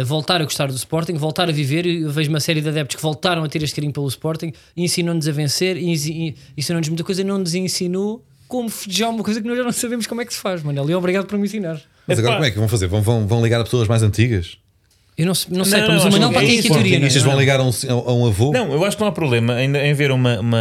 [0.00, 1.86] a voltar a gostar do Sporting, voltar a viver.
[1.86, 5.26] Eu vejo uma série de adeptos que voltaram a ter este carinho pelo Sporting, ensinou-nos
[5.26, 9.48] a vencer, ensi- ensinou-nos muita coisa e não nos ensinou como festejar uma coisa que
[9.48, 10.88] nós já não sabemos como é que se faz, Manel.
[10.90, 11.80] E obrigado por me ensinar.
[12.06, 12.36] Mas agora Epá.
[12.38, 12.86] como é que vão fazer?
[12.86, 14.58] Vão, vão, vão ligar a pessoas mais antigas?
[15.16, 16.62] Eu não, não sei, Não, mas não, o Manel acho para que quem é é
[16.62, 17.10] que a teoria, não é?
[17.10, 18.52] Vão ligar a um, a um avô?
[18.52, 20.58] Não, eu acho que não há problema em, em ver uma, uma,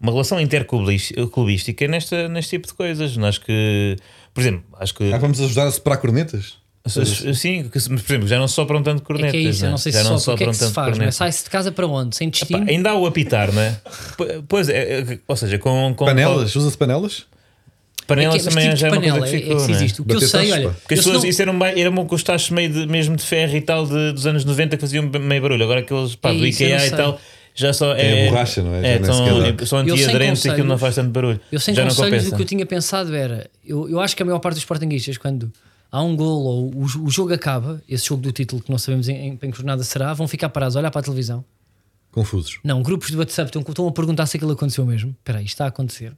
[0.00, 3.16] uma relação interclubística nesta, neste tipo de coisas.
[3.18, 3.96] Acho que,
[4.32, 5.12] por exemplo, acho que.
[5.12, 6.54] Ah, vamos ajudar a separar cornetas?
[7.34, 9.32] Sim, que, por exemplo, já não sopram tanto É cornetas.
[9.32, 10.96] que é isso, eu não sei se já é sopram se tanto faz, não é?
[10.96, 11.14] cornetas.
[11.14, 12.16] Sai-se de casa para onde?
[12.16, 12.66] Sem destino?
[12.68, 13.80] ainda há o apitar, não é?
[14.48, 16.56] Pois é, é, ou seja, com, com Panelas?
[16.56, 17.24] Usa-se panelas?
[18.16, 19.62] Panelas É que- também tipo já é de uma coisa panela que é- ficou.
[19.62, 19.74] é que é?
[19.74, 20.02] existe.
[20.02, 20.70] O que eu sei, olha.
[20.70, 23.16] Porque as pessoas, não- isso era, um, era um, com os tachos meio de, mesmo
[23.16, 25.62] de ferro e tal de- dos anos 90 que faziam meio barulho.
[25.64, 27.20] Agora aqueles pá, É do IKEA não e tal
[27.54, 28.30] já só É é.
[28.30, 28.80] borracha, não é?
[28.82, 31.38] Já É, nem são, antiaderentes e aquilo não faz tanto barulho.
[31.50, 34.22] Eu sem já não conselhos, o que eu tinha pensado era: eu, eu acho que
[34.22, 35.52] a maior parte dos sportinguistas, quando
[35.90, 39.06] há um gol ou o, o jogo acaba, esse jogo do título que não sabemos
[39.08, 41.44] em, em, em que jornada será, vão ficar parados a olhar para a televisão.
[42.10, 42.58] Confusos.
[42.62, 45.14] Não, grupos de WhatsApp estão, estão a perguntar se aquilo aconteceu mesmo.
[45.18, 46.12] Espera aí, está a acontecer.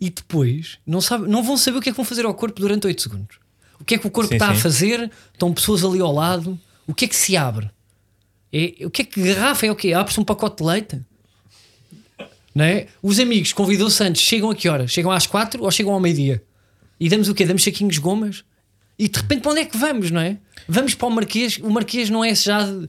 [0.00, 2.58] E depois não, sabe, não vão saber o que é que vão fazer ao corpo
[2.60, 3.36] durante 8 segundos.
[3.78, 4.60] O que é que o corpo Sim, está a sim.
[4.60, 5.10] fazer?
[5.32, 6.58] Estão pessoas ali ao lado.
[6.86, 7.70] O que é que se abre?
[8.52, 9.92] É, o que é que garrafa é o quê?
[9.92, 11.00] Abre-se um pacote de leite?
[12.54, 12.88] Não é?
[13.02, 14.86] Os amigos convidou-se antes, chegam a que hora?
[14.88, 16.42] Chegam às 4 ou chegam ao meio-dia?
[16.98, 17.46] E damos o quê?
[17.46, 18.44] Damos saquinhos de gomas?
[18.98, 20.36] E de repente para onde é que vamos, não é?
[20.68, 21.58] Vamos para o Marquês.
[21.58, 22.88] O Marquês não é já de.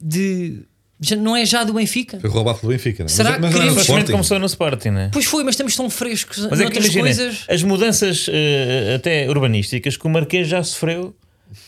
[0.00, 0.62] de-
[1.00, 2.18] já não é já do Benfica?
[2.20, 3.08] Foi roubado pelo Benfica, não é?
[3.08, 4.12] Será que mas, mas não no queremos- Supostamente Sporting.
[4.12, 5.10] começou no Sporting, né?
[5.12, 7.44] Pois foi, mas estamos tão frescos Mas é que imagina, coisas.
[7.48, 11.14] as mudanças eh, até urbanísticas que o Marquês já sofreu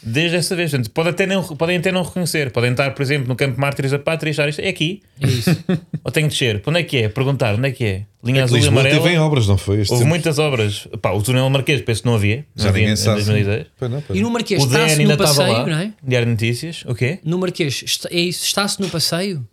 [0.03, 0.71] desde essa vez.
[0.71, 2.51] Portanto, pode até não, podem até não reconhecer.
[2.51, 5.03] Podem estar, por exemplo, no Campo Mártires da Pátria e achar isto é aqui.
[5.21, 5.51] É isso.
[6.05, 6.61] Ou tenho de descer.
[6.61, 7.09] Para onde é que é?
[7.09, 8.07] Perguntar onde é que é?
[8.23, 9.01] Linha azul e amarela.
[9.03, 9.81] teve em obras, não foi?
[9.81, 10.09] Este Houve tempo.
[10.11, 10.87] muitas obras.
[11.01, 12.45] Pá, o túnel Marquês, penso que não havia.
[12.55, 13.17] Não Já havia ninguém em sabe.
[13.25, 13.67] 2010.
[13.79, 14.29] Pois não, pois E não.
[14.29, 15.67] no Marquês O DN está-se ainda no estava passeio, lá.
[15.67, 15.93] não é?
[16.03, 16.85] Diário de Notícias.
[16.87, 17.19] O quê?
[17.25, 19.47] No Marquês, está- é isso, está-se no passeio?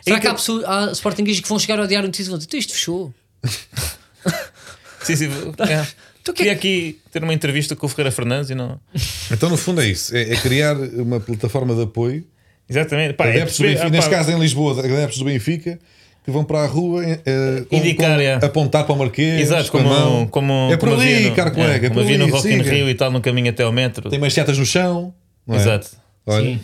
[0.00, 2.28] Será É que há, que- pessoas, há Sportingistas que vão chegar ao Diário de Notícias
[2.28, 3.12] e vão dizer: "Tu, isto fechou?
[5.02, 5.28] Sim, sim.
[5.68, 5.86] É.
[6.26, 8.80] Tu que Queria aqui ter uma entrevista com o Ferreira Fernandes e não.
[9.30, 12.24] Então, no fundo, é isso: é, é criar uma plataforma de apoio.
[12.68, 13.14] Exatamente.
[13.14, 15.78] Pá, é adeptos do perceber- Benfica, ah, neste caso em Lisboa, adeptos do Benfica,
[16.24, 18.32] que vão para a rua eh, com- Indicar, com- é.
[18.34, 19.40] apontar para o Marquês.
[19.40, 20.26] Exato, com a como, mão.
[20.26, 21.86] como, é por como ali, caro colega.
[21.86, 22.60] É, como ali, no Rock in.
[22.60, 24.10] Rio e tal, no caminho até ao metro.
[24.10, 25.14] Tem manchetas no chão.
[25.46, 25.58] não é?
[25.60, 25.90] Exato.
[26.26, 26.60] Olha, Sim.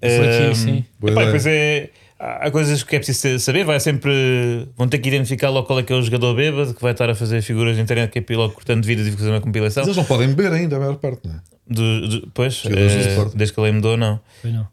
[0.00, 0.14] Aqui,
[0.50, 0.84] Ahm, sim.
[1.04, 1.88] Epá, depois é.
[2.24, 4.68] Há coisas que é preciso saber, vai sempre.
[4.76, 7.10] Vão ter que identificar logo qual é que é o jogador bêbado que vai estar
[7.10, 9.80] a fazer figuras na internet que é logo cortando vídeos e fazer uma compilação.
[9.82, 11.40] mas eles não podem beber ainda, a maior parte, não é?
[11.66, 14.20] Do, do, pois, eh, desde que a lei mudou, não.
[14.44, 14.62] Não.
[14.62, 14.66] Uh,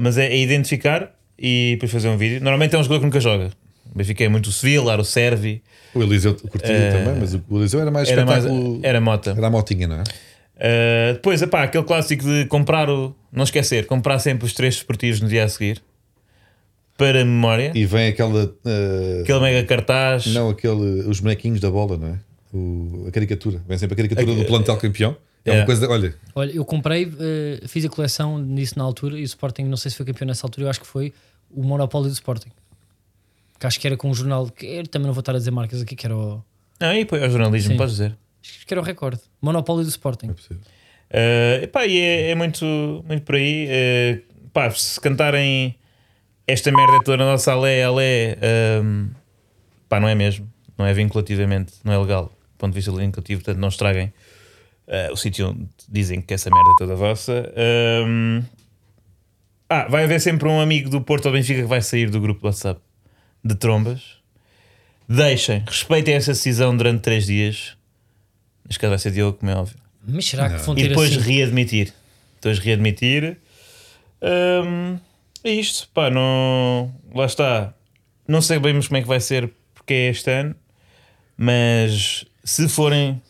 [0.00, 2.40] mas é, é identificar e depois fazer um vídeo.
[2.40, 3.50] Normalmente é um jogador que nunca joga.
[3.94, 5.62] O Benfica é muito o Sevillar, o Servi.
[5.94, 8.44] O Eliseu curtia Eh, também, mas o Eliseu era mais Era, mais,
[8.82, 9.34] era mota.
[9.36, 10.02] Era a motinha, não é?
[10.02, 13.14] Uh, depois, epá, aquele clássico de comprar o.
[13.30, 15.82] Não esquecer, comprar sempre os três desportivos no dia a seguir
[16.96, 17.72] para a memória.
[17.74, 18.54] E vem aquela.
[18.64, 20.26] eh, Aquele mega cartaz.
[20.28, 21.02] Não, aquele.
[21.08, 22.18] Os bonequinhos da bola, não é?
[22.52, 23.60] O- a caricatura.
[23.68, 25.16] Vem sempre a caricatura A- do plantel campeão.
[25.44, 25.56] É É.
[25.58, 25.88] uma coisa.
[25.88, 29.76] Olha, Olha, eu comprei, eh, fiz a coleção nisso na altura e o Sporting, não
[29.76, 31.12] sei se foi campeão nessa altura, eu acho que foi
[31.50, 32.50] o Monopólio do Sporting.
[33.58, 35.50] Que acho que era com um jornal, que eu também não vou estar a dizer
[35.50, 36.42] marcas aqui, que era o,
[36.80, 37.76] Não, e depois é o jornalismo, Sim.
[37.76, 38.16] podes dizer.
[38.42, 39.20] acho que era o recorde.
[39.40, 40.28] Monopólio do Sporting.
[40.30, 40.58] é possível.
[41.08, 42.64] Uh, epá, e é, é muito,
[43.06, 43.68] muito por aí.
[43.68, 45.76] Uh, pá, se cantarem
[46.46, 48.36] esta merda toda na nossa alé, alé,
[48.82, 49.08] um,
[49.88, 50.48] pá, não é mesmo.
[50.78, 52.24] Não é vinculativamente, não é legal.
[52.24, 54.12] Do ponto de vista vinculativo, portanto, não estraguem
[54.86, 57.52] uh, o sítio onde dizem que essa merda é toda vossa.
[58.06, 58.42] Um,
[59.68, 62.40] ah, vai haver sempre um amigo do Porto ou Benfica que vai sair do grupo
[62.42, 62.80] do WhatsApp
[63.42, 64.16] de trombas.
[65.08, 67.76] Deixem, respeitem essa decisão durante três dias.
[68.64, 69.76] Neste caso vai ser Diogo, como é óbvio.
[70.06, 71.20] Mas será que vão E ter depois assim?
[71.20, 71.92] readmitir.
[72.34, 73.38] Depois readmitir.
[74.22, 74.98] Hum,
[75.48, 76.92] é isto, pá, não.
[77.14, 77.74] Lá está.
[78.28, 80.54] Não sabemos como é que vai ser porque é este ano,
[81.36, 83.20] mas se forem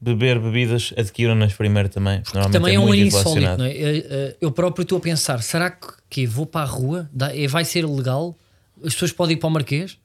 [0.00, 2.22] beber bebidas, adquiram-nas primeiro também.
[2.32, 3.72] Normalmente Também é um ano muito insólito, não é?
[3.76, 5.76] Eh, Eu próprio estou a pensar, será
[6.08, 7.10] que, vou para a rua?
[7.34, 8.36] Eh, Vai ser legal?
[8.84, 9.98] As pessoas podem ir para o Marquês?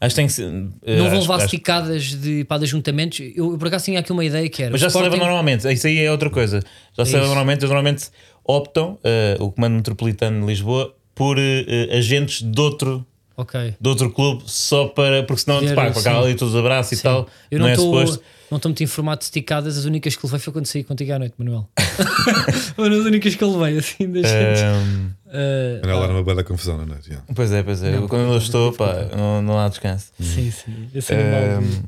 [0.00, 0.50] Acho que tem que ser.
[0.50, 3.20] não eh, vão acho- levar acho- esticadas de, para de ajuntamentos?
[3.20, 4.70] Eu, eu por acaso tinha aqui uma ideia que era.
[4.72, 6.60] Mas já se leva normalmente, isso aí é outra coisa.
[6.96, 8.10] Já se É leva normalmente, eles normalmente
[8.44, 13.06] optam, eh, o Comando Metropolitano de Lisboa, por eh, agentes de outro
[13.36, 13.74] Ok.
[13.80, 15.22] de outro clube só para.
[15.22, 17.70] Porque senão, Ver, pá, com aquela ali todos os abraços e tal, Eu não, não
[17.70, 18.24] é estou suposto.
[18.50, 21.18] não estou muito informado de esticadas, as únicas que levei foi quando saí contigo à
[21.20, 21.68] noite, Manuel.
[22.74, 24.62] Foram as únicas que eu levei, assim, da gente.
[24.64, 27.08] Ahm, Eh, Manuel era uma bela confusão na noite.
[27.10, 27.22] já.
[27.34, 27.92] pois é, pois é.
[27.92, 30.08] Não, Quando eu estou, pá, não, não há descanso.
[30.20, 30.72] sim, sim.
[30.92, 31.82] O mal do- Ahm,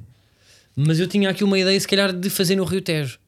[0.76, 3.18] Mas eu tinha aqui uma ideia, se calhar, de fazer no Rio Tejo.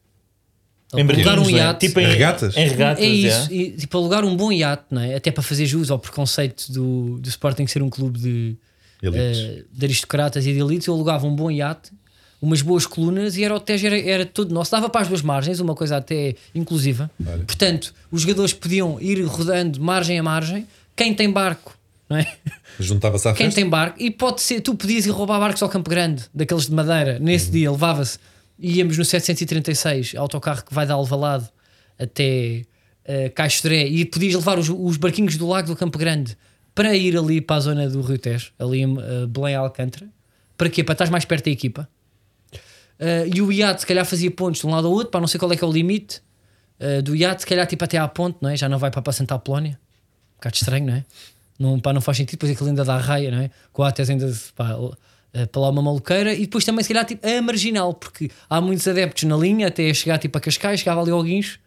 [0.95, 1.87] Em Alugar um iate.
[1.89, 2.57] Tipo em Em regatas?
[2.57, 3.53] Em regatas, é isso, já.
[3.53, 5.15] e, tipo, alugar um bom iate, não é?
[5.17, 8.57] até para fazer jus ao preconceito do, do Sporting ser um clube de,
[9.03, 10.87] eh, de aristocratas e de elites.
[10.87, 11.91] Eu alugava um bom iate,
[12.41, 14.71] umas boas colunas e era o Tejo, era, era todo nosso.
[14.71, 17.11] Dava para as duas margens, uma coisa até inclusiva.
[17.27, 17.39] Olha.
[17.45, 20.67] Portanto, os jogadores podiam ir rodando margem a margem.
[20.95, 21.77] Quem tem barco,
[22.09, 22.27] não é?
[22.79, 23.61] Juntava-se à Quem festa.
[23.61, 26.73] tem barco, e pode ser, tu podias ir roubar barcos ao Campo Grande, daqueles de
[26.75, 27.25] madeira, Uhum.
[27.25, 28.19] nesse dia levava-se,
[28.59, 31.49] íamos no 736, autocarro que vai de Alvalade
[31.99, 32.63] até
[33.05, 36.37] uh, Caixodré, e podias levar os, os barquinhos do lago do Campo Grande
[36.75, 40.09] para ir ali para a zona do Rio Tejo, ali em uh, Belém Alcântara.
[40.57, 40.85] Para quê?
[40.85, 41.89] Para estar mais perto da equipa.
[42.99, 45.27] Uh, e o iate, se calhar, fazia pontos de um lado ao outro, para não
[45.27, 46.21] sei qual é que é o limite
[46.81, 48.57] uh, do iate, se calhar, tipo até à ponte, não é?
[48.57, 49.79] Já não vai para para Santa Apolónia.
[50.35, 51.05] Um bocado estranho, não é?
[51.59, 53.51] Não, pá, não faz sentido, depois aquilo ainda dá raia, não é?
[53.73, 54.77] Com a Ates ainda pá,
[55.45, 58.87] para lá uma maluqueira e depois também, se calhar, tipo, a marginal, porque há muitos
[58.89, 61.59] adeptos na linha até chegar tipo a Cascais, chegava ali ao Guincho,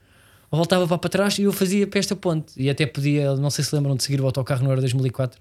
[0.50, 2.54] voltava para, para trás e eu fazia para esta ponte.
[2.58, 5.40] E até podia, não sei se lembram de seguir o autocarro no ano 2004.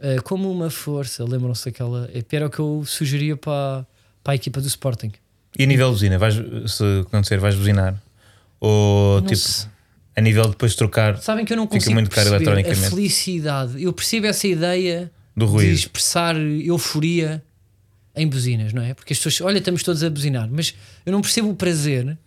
[0.00, 2.08] Uh, como uma força, lembram-se daquela.
[2.32, 3.84] Era o que eu sugeria para,
[4.24, 5.12] para a equipa do Sporting.
[5.58, 6.34] E a nível de buzina, vais,
[6.66, 8.00] se acontecer, vais buzinar?
[8.60, 9.66] Ou Não tipo, se-
[10.16, 12.90] a nível de depois trocar Sabem que eu não Fica consigo muito caro a eletronicamente.
[12.90, 13.82] felicidade.
[13.82, 15.72] Eu percebo essa ideia do de ruído?
[15.72, 17.42] expressar euforia
[18.14, 18.94] em buzinas, não é?
[18.94, 20.74] Porque as pessoas, olha, estamos todos a buzinar, mas
[21.06, 22.18] eu não percebo o prazer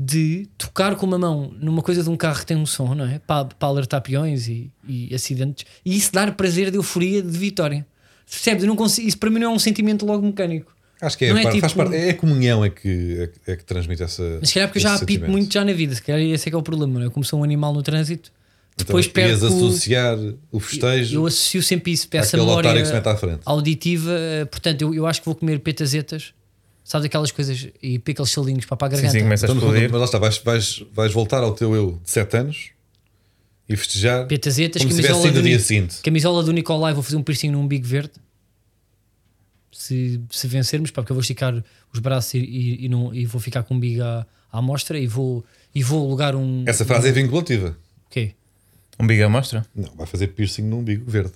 [0.00, 3.04] de tocar com uma mão numa coisa de um carro que tem um som, não
[3.04, 3.18] é?
[3.20, 7.86] Para, para alertar peões e, e acidentes, e isso dar prazer de euforia de vitória.
[8.28, 8.62] Percebes?
[8.62, 10.72] Eu não consigo, isso para mim não é um sentimento logo mecânico.
[11.00, 13.56] Acho que é, Não é tipo- faz parte, é a comunhão é que, é, é
[13.56, 14.38] que transmite essa.
[14.40, 16.50] Mas se calhar porque eu já apito muito já na vida, se calhar esse é
[16.50, 17.10] que é o problema, não é?
[17.10, 18.32] Como sou um animal no trânsito,
[18.84, 19.46] depois ias perco.
[19.46, 20.16] associar
[20.50, 23.16] o festejo Eu associo sempre isso para essa àquele memória otário que se mete à
[23.16, 23.40] frente.
[23.44, 26.32] auditiva, eh, portanto, eu, eu acho que vou comer petazetas,
[26.84, 29.18] sabes aquelas coisas, e pica aqueles salinhos para, para a Sim, garganta.
[29.18, 29.90] sim, começa a Então, explodir.
[29.90, 32.70] mas lá está, vais, vais, vais voltar ao teu eu de 7 anos
[33.68, 35.96] e festejar Petazetas, como se camisola sido do, dia seguinte.
[36.02, 38.12] camisola do Nicolai, vou fazer um piercing num umbigo verde.
[39.70, 41.62] Se, se vencermos, pá, porque eu vou esticar
[41.92, 44.98] os braços e, e, e não, e vou ficar com o umbigo à, à mostra
[44.98, 46.64] e vou, e vou alugar um.
[46.66, 47.76] Essa frase é vinculativa.
[48.06, 48.32] O quê?
[49.00, 49.64] Um big amostra?
[49.74, 51.32] Não, vai fazer piercing no umbigo verde.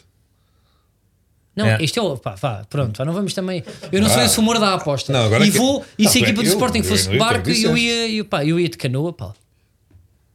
[1.55, 1.83] Não, É.
[1.83, 2.17] este é o.
[2.17, 3.63] Pá, vá, pronto, vá, não vamos também.
[3.93, 4.25] Eu não sou Ah.
[4.25, 5.13] esse humor da aposta.
[5.13, 5.85] Não, agora e que- vou.
[5.99, 8.25] E se a equipa do eu- Sporting eu- fosse de barco, eu- eu ia, eu,
[8.25, 9.35] pá, eu ia de canoa, pá.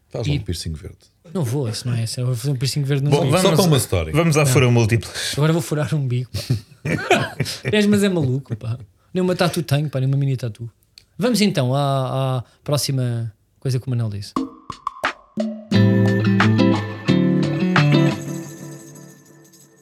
[0.09, 0.97] Faz E- um piercing verde.
[1.33, 2.03] Não vou, isso não é.
[2.03, 3.37] isso, Eu vou fazer um piercing verde no Bom, umbigo.
[3.39, 4.13] Só para uma história.
[4.13, 5.33] Vamos à fura múltiplas.
[5.35, 6.55] Agora vou furar um bico, pá.
[7.89, 8.77] Mas é maluco, pá.
[9.13, 10.69] Nem uma tatu tenho, pá, nem uma mini tatu.
[11.17, 14.33] Vamos então à, à próxima coisa que o Manel disse.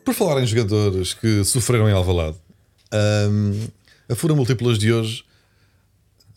[0.06, 2.38] Por falar em jogadores que sofreram em Alvalade,
[2.94, 3.68] hum,
[4.08, 5.26] a fura múltiplas de hoje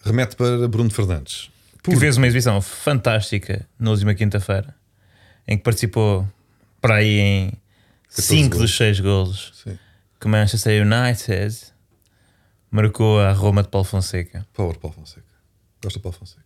[0.03, 1.51] remete para Bruno Fernandes.
[1.83, 4.75] Que fez uma exibição fantástica na última quinta-feira,
[5.47, 6.27] em que participou
[6.81, 7.53] para aí em
[8.09, 8.71] 5 golos.
[8.71, 9.79] dos 6 golos Sim.
[10.19, 11.57] que Manchester United
[12.71, 14.47] marcou a Roma de Paulo Fonseca.
[14.55, 15.27] Power Paulo Fonseca.
[15.83, 16.45] Gosta de Paulo Fonseca.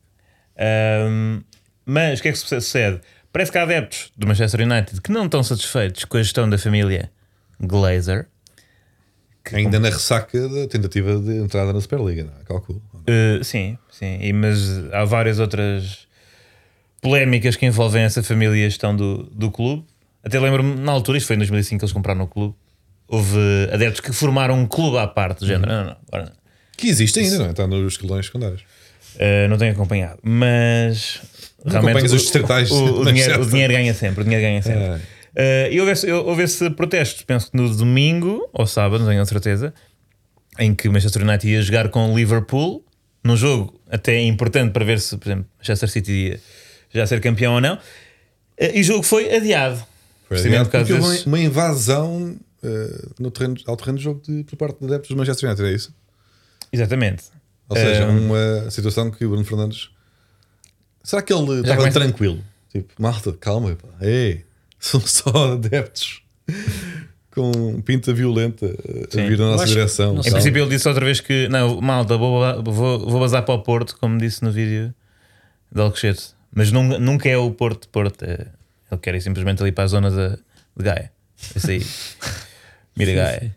[0.58, 1.42] Ahm,
[1.86, 3.00] mas o que é que sucede?
[3.32, 6.58] Parece que há adeptos do Manchester United que não estão satisfeitos com a gestão da
[6.58, 7.10] família
[7.60, 8.26] Glazer.
[9.52, 12.44] Ainda na ressaca da tentativa de entrada na Superliga, não é?
[12.44, 12.80] Calculo.
[12.94, 14.58] Uh, sim, sim, e- mas
[14.92, 16.06] há várias outras
[17.00, 19.84] polémicas que envolvem essa família e a gestão do, do clube.
[20.22, 22.54] Até lembro-me, na altura, isto foi em 2005 que eles compraram o clube.
[23.08, 23.38] Houve
[23.72, 25.68] adeptos que formaram um clube à parte, do género.
[25.70, 26.32] Não, não, agora não.
[26.76, 27.50] Que existe ainda, não é?
[27.50, 28.62] Está nos escalões secundários.
[29.16, 31.20] Uh, não tenho acompanhado, mas
[31.64, 34.20] o- os distritais o, o, dinheiro, o dinheiro ganha sempre.
[34.20, 34.80] O dinheiro ganha sempre.
[35.34, 35.68] É.
[35.70, 39.24] Uh, e houve houve esse protesto, penso que no domingo ou sábado, não tenho a
[39.26, 39.72] certeza,
[40.58, 42.84] em que o Manchester United ia jogar com o Liverpool,
[43.24, 46.40] num jogo até importante para ver se, por exemplo, Manchester City ia
[46.92, 47.74] já ser campeão ou não.
[47.76, 47.78] Uh,
[48.74, 49.82] E o jogo foi adiado.
[50.28, 54.44] Foi adiado porque houve desses- uma invasão eh, no terreno, ao terreno de jogo de,
[54.44, 55.94] por parte de adeptos do Manchester United, é isso?
[56.72, 57.24] Exatamente.
[57.68, 59.88] Ou seja, Um, uma situação que o Bruno Fernandes.
[61.02, 62.42] Será que ele estava começa- tranquilo?
[62.70, 63.88] Tipo, malta, calma, pá.
[64.00, 64.44] Ei,
[64.78, 66.22] são só adeptos
[67.30, 69.28] com pinta violenta a Sim.
[69.28, 70.20] vir na nossa acho- direção.
[70.20, 73.62] Em princípio, ele disse outra vez que não, malta, vou, vou, vou bazar para o
[73.62, 74.94] Porto, como disse no vídeo
[75.70, 76.34] de Alcochete.
[76.54, 78.22] Mas nun- nunca é o Porto de Porto.
[78.24, 78.46] é-
[78.90, 80.36] ele quer ir simplesmente ali para a zona de,
[80.76, 81.10] de Gaia.
[81.56, 81.86] Esse aí.
[82.96, 83.56] Mira Gaia.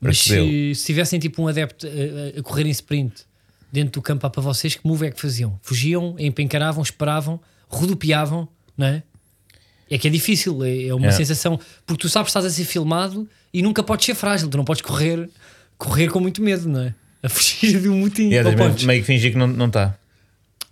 [0.00, 3.24] Mas se, se tivessem tipo um adepto a, a correr em sprint
[3.72, 5.58] dentro do campo para vocês, que move é que faziam?
[5.62, 9.02] Fugiam, empencaravam, esperavam, rodopiavam, não é?
[9.90, 11.10] É que é difícil, é, é uma É.
[11.12, 14.56] sensação, porque tu sabes que estás a ser filmado e nunca podes ser frágil, tu
[14.56, 15.28] não podes correr,
[15.78, 16.94] correr com muito medo, não é?
[17.22, 18.28] A fugir de um motim.
[18.28, 18.84] Yeah, não tens podes.
[18.84, 19.56] meio que fingir que não está.
[19.56, 19.96] Não está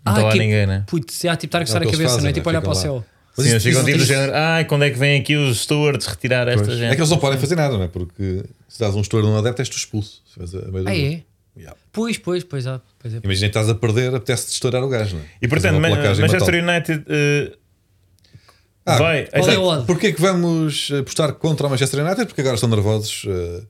[0.04, 0.84] tá lá tipo, ninguém, né?
[0.86, 2.20] Putz, é, tipo estar a coçar É o a que cabeça, não é?
[2.20, 3.00] fazem, Tipo olhar para o Ficam lá.
[3.00, 3.06] céu.
[3.36, 4.32] Mas Sim, eles ficam tipo do género.
[4.34, 6.78] Ai, quando é que vêm aqui os stewards retirar esta Pois.
[6.78, 6.92] gente?
[6.92, 7.88] É que eles não podem fazer nada, não é?
[7.88, 10.22] Porque se dás um estouro num adepto, és tu expulso.
[10.32, 11.22] Se a meio Ah, é?
[11.56, 11.76] Yeah.
[11.92, 13.20] Pois, pois, pois, ah, pois é.
[13.24, 15.26] Imagina que estás a perder, apetece-te estourar o gajo, não é?
[15.40, 15.88] E portanto, Man-
[16.20, 16.62] Manchester.
[16.62, 17.52] United eh,
[18.84, 19.26] Ah, vai.
[19.26, 19.86] Qual é o odd?
[19.86, 22.26] Porquê que vamos apostar contra o Manchester United?
[22.26, 23.62] Porque agora estão nervosos eh,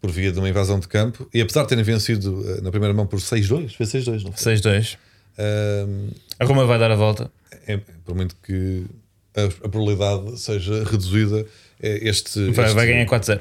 [0.00, 2.94] por via de uma invasão de campo e apesar de terem vencido eh, na primeira
[2.94, 4.54] mão por 6-2, foi 6-2, não foi?
[4.54, 4.96] 6-2.
[5.38, 7.30] Ahm, A Roma vai dar a volta.
[7.66, 8.84] é, por muito que
[9.36, 11.44] a, a probabilidade seja reduzida,
[11.82, 13.40] é este, Vai, este, vai ganhar 4-0.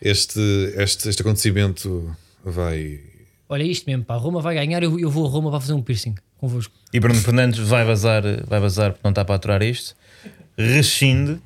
[0.00, 0.40] este,
[0.76, 2.14] este, este acontecimento
[2.50, 3.00] vai.
[3.48, 5.72] Olha isto mesmo, pá, a Roma vai ganhar, eu, eu vou a Roma para fazer
[5.72, 6.74] um piercing convosco.
[6.92, 9.96] E Bruno Fernandes vai vazar, vai vazar porque não está para aturar isto.
[10.56, 11.40] Rescinde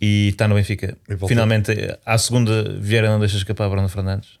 [0.00, 0.96] e está no Benfica.
[1.26, 1.72] Finalmente,
[2.04, 4.38] à segunda, Vieira não deixa escapar Bruno Fernandes.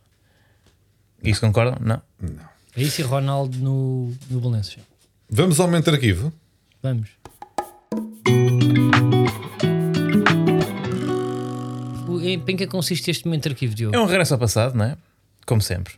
[1.22, 1.76] Isso concordam?
[1.80, 2.02] Não.
[2.76, 4.78] É isso e Ronaldo no, no Belenenses.
[5.28, 6.32] Vamos aumentar arquivo.
[6.82, 7.10] Vamos.
[12.24, 13.96] Em em que consiste este momento de arquivo, Diogo?
[13.96, 14.96] É um regresso ao passado, não é?
[15.46, 15.94] Como sempre.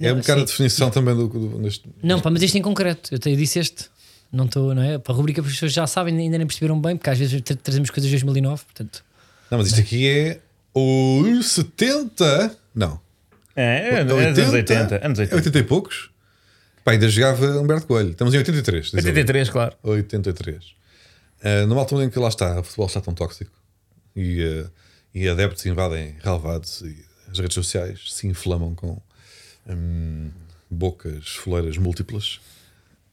[0.00, 1.88] É um Não, bocado a definição também do, do, deste.
[2.02, 3.14] Não, pá, mas este em concreto.
[3.14, 3.86] Eu te disse este.
[4.32, 4.98] Não estou, não é?
[4.98, 7.56] Para a rubrica, as pessoas já sabem, ainda nem perceberam bem, porque às vezes tra-
[7.56, 8.64] trazemos coisas de 2009.
[8.64, 9.04] Portanto,
[9.50, 10.40] Não, mas isto aqui é
[10.74, 12.56] o 70.
[12.74, 13.00] Não.
[13.54, 15.06] É, é, é dos anos 80.
[15.06, 15.36] Anos É 80.
[15.36, 16.10] 80 e poucos.
[16.82, 18.10] Pá, ainda jogava Humberto Coelho.
[18.10, 18.84] Estamos em 83.
[18.86, 19.06] diz ele.
[19.06, 19.76] 83, claro.
[19.82, 20.64] 83.
[20.64, 23.52] Uh, numa altura em que lá está, o futebol está tão tóxico
[24.16, 24.70] e, uh,
[25.14, 27.04] e adeptos invadem relevados e
[27.34, 29.00] as redes sociais se inflamam com
[29.68, 30.30] hum,
[30.70, 32.40] bocas foleiras múltiplas.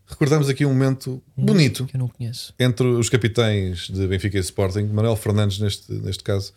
[0.08, 2.54] Recordamos aqui um momento bonito Que eu não conheço.
[2.60, 6.54] entre os capitães de Benfica e Sporting, Manuel Fernandes, neste, neste caso,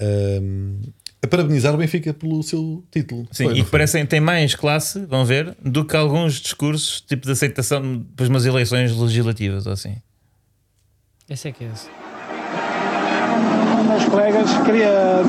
[0.00, 0.80] hum,
[1.22, 3.28] a parabenizar o Benfica pelo seu título.
[3.30, 7.26] Sim, Foi, e que parecem tem mais classe, vão ver, do que alguns discursos tipo
[7.26, 9.96] de aceitação depois de umas eleições legislativas ou assim.
[11.28, 12.03] Esse é que é esse.
[13.94, 15.22] Meus colegas, queria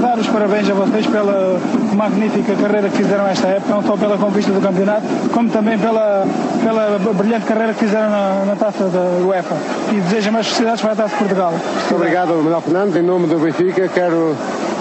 [0.00, 1.58] dar os parabéns a vocês pela
[1.94, 5.02] magnífica carreira que fizeram esta época, não só pela conquista do campeonato,
[5.32, 6.24] como também pela,
[6.62, 9.56] pela brilhante carreira que fizeram na, na taça da UEFA.
[9.90, 11.52] E desejo mais felicidades para a taça de Portugal.
[11.52, 12.96] Muito obrigado, Manuel Fernandes.
[12.96, 14.36] Em nome do Benfica, quero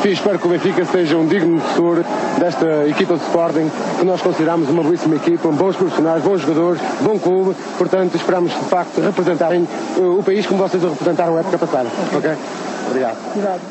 [0.07, 2.03] e espero que o Benfica seja um digno defensor
[2.39, 7.19] desta equipa de Sporting, que nós consideramos uma belíssima equipa, bons profissionais, bons jogadores, bom
[7.19, 7.55] clube.
[7.77, 11.89] Portanto, esperamos de facto representarem uh, o país como vocês o representaram a época passada.
[12.15, 12.31] Ok?
[12.87, 13.17] Obrigado.
[13.27, 13.61] Obrigado.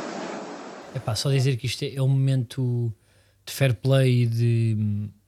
[0.94, 2.92] Epá, só dizer que isto é, é um momento
[3.46, 4.76] de fair play e de,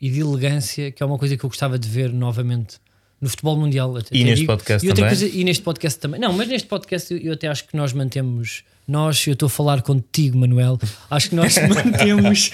[0.00, 2.78] e de elegância, que é uma coisa que eu gostava de ver novamente
[3.20, 3.94] no futebol mundial.
[4.10, 5.18] E neste podcast e outra também?
[5.18, 6.20] Coisa, e neste podcast também.
[6.20, 8.64] Não, mas neste podcast eu, eu até acho que nós mantemos.
[8.86, 10.78] Nós, eu estou a falar contigo, Manuel.
[11.10, 12.50] Acho que nós mantemos,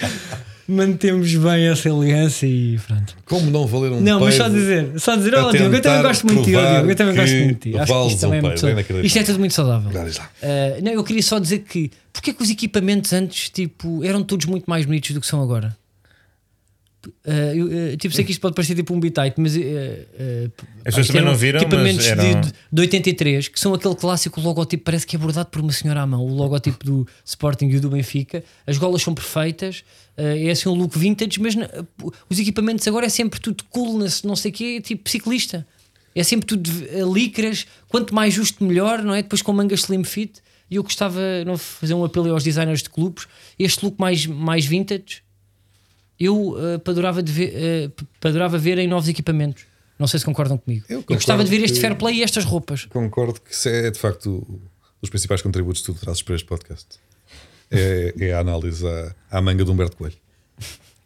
[0.67, 3.17] mantemos bem essa elegância e pronto.
[3.25, 6.25] Como não valer um Não, mas só dizer, só dizer, oh, Diogo, eu também gosto
[6.27, 7.77] muito de ti, oh, Diogo, eu também gosto muito de ti.
[7.77, 9.05] Acho que isto também é um muito peido, é saudável.
[9.05, 9.91] Isto é tudo muito saudável.
[9.91, 14.23] Uh, não, eu queria só dizer que porque é que os equipamentos antes tipo, eram
[14.23, 15.75] todos muito mais bonitos do que são agora?
[17.07, 21.07] Uh, tipo, sei que isto pode parecer tipo um bitite, mas uh, uh, As pessoas
[21.07, 24.83] também eram não viram, equipamentos mas eram- de, de 83 que são aquele clássico logotipo,
[24.83, 26.25] parece que é bordado por uma senhora à mão.
[26.25, 29.83] O logotipo do Sporting e o do Benfica, as golas são perfeitas,
[30.17, 31.69] uh, é assim um look vintage, mas na-
[32.29, 35.65] os equipamentos agora é sempre tudo coolness, não sei o quê, tipo ciclista.
[36.13, 36.69] É sempre tudo
[37.13, 39.21] licras, quanto mais justo, melhor, não é?
[39.21, 40.41] Depois com mangas slim fit.
[40.69, 43.25] E eu gostava não fazer um apelo aos designers de clubes,
[43.57, 45.21] este look mais, mais vintage.
[46.19, 47.53] Eu uh, adorava, de ver,
[47.89, 49.63] uh, adorava ver em novos equipamentos.
[49.97, 50.85] Não sei se concordam comigo.
[50.89, 52.85] Eu Eu, gostava de ver este fair play e estas roupas.
[52.85, 54.59] Concordo que isso é de facto um
[55.01, 56.87] dos principais contributos que tu trazes para este podcast.
[57.71, 60.15] É, é a análise à, à manga de Humberto Coelho.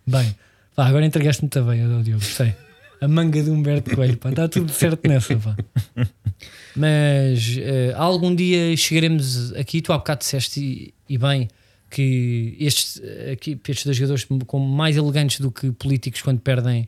[0.05, 0.35] Bem,
[0.75, 2.23] pá, agora entregaste-me também, ó Diogo.
[2.23, 2.53] Sei.
[3.01, 5.55] A manga de Humberto Coelho, pá, está tudo certo nessa, pá.
[6.75, 9.81] Mas eh, algum dia chegaremos aqui.
[9.81, 11.49] Tu há bocado disseste, e, e bem,
[11.93, 12.99] que estes,
[13.31, 16.87] aqui, estes dois jogadores como mais elegantes do que políticos quando perdem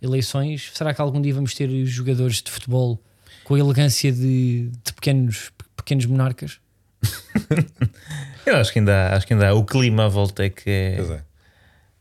[0.00, 0.70] eleições.
[0.74, 3.00] Será que algum dia vamos ter os jogadores de futebol
[3.44, 6.58] com a elegância de, de pequenos, pequenos monarcas?
[8.44, 9.54] Eu acho que ainda há, acho que ainda há.
[9.54, 11.22] O clima à volta é que é, Pois é.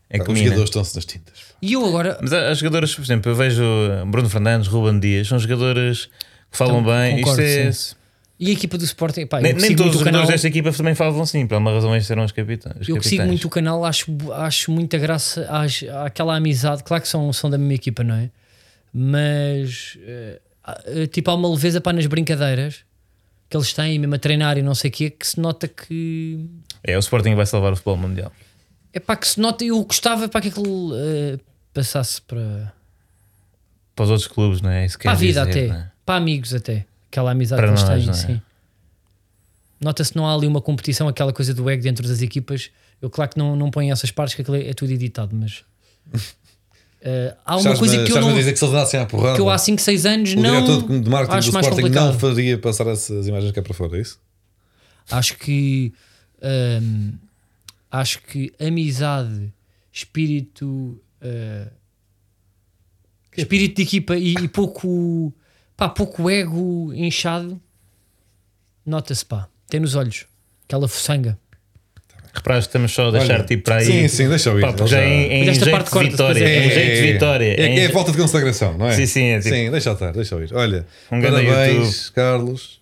[0.09, 1.39] é os jogadores estão-se nas tintas.
[1.61, 2.17] E eu agora.
[2.19, 3.63] Mas há jogadores, por exemplo, eu vejo
[4.07, 6.07] Bruno Fernandes, Ruben Dias, são jogadores
[6.49, 7.17] que falam Então, bem.
[7.17, 7.71] concordo, Isto é.
[7.71, 7.95] sim.
[8.43, 10.25] E a equipa do Sporting, pá, Nem, nem todos os canal.
[10.25, 12.75] desta equipa também falam assim, por uma razão eles serão os capitães.
[12.81, 16.83] os Eu que sigo muito o canal, acho, acho muita graça às, àquela amizade.
[16.83, 18.31] Claro que são, são da mesma equipa, não é?
[18.91, 22.79] Mas eh, tipo, há uma leveza para nas brincadeiras
[23.49, 26.43] que eles têm, mesmo a treinar e não sei o quê, que se nota que
[26.83, 28.31] É, o Sporting vai salvar o futebol mundial.
[28.91, 29.63] é pá, que se nota.
[29.63, 31.37] Eu gostava para que aquilo eh,
[31.73, 32.73] passasse para,
[33.95, 34.85] Para os outros clubes, não é?
[34.85, 35.85] Isso para a quer vida dizer, até, é?
[36.05, 36.85] para amigos até.
[37.11, 38.35] Aquela amizade Para que eles nós, têm, não é?
[38.37, 38.41] sim.
[39.81, 42.71] Nota-se que não há ali uma competição, aquela coisa do ego dentro das equipas.
[43.01, 45.65] Eu, claro que não, não ponho essas partes, que aquilo é, é tudo editado, mas
[47.01, 48.33] eh, há uma coisa que eu não.
[48.33, 51.01] dizer que se eles à porrada, que eu há 5, 6 anos o não diretor
[51.01, 52.13] de marketing acho do mais Sporting complicado.
[52.13, 54.17] não faria passar essas imagens cá para fora, é isso?
[55.09, 55.91] Acho que
[56.41, 57.13] hum,
[57.91, 59.51] acho que amizade,
[59.91, 61.71] espírito, uh,
[63.35, 65.33] espírito de equipa e, e pouco
[65.81, 67.59] pá, pouco ego inchado,
[68.85, 70.25] nota-se pá, tem nos olhos
[70.67, 71.39] aquela fuçanga.
[72.33, 73.85] Reparaste, estamos só a deixar tipo para aí.
[73.85, 74.61] Sim, sim, deixa eu ir.
[74.61, 76.43] Pá, já já- em, em Mas esta jeito parte de vitória.
[76.45, 76.65] é.
[76.65, 77.45] Em jeito de vitória.
[77.61, 78.91] É, em- é a volta de consagração, não é?
[78.95, 80.53] Sim, sim, é tipo- Sim, deixa eu estar, deixa eu ir.
[80.53, 82.79] Olha, Um grande parabéns, Carlos,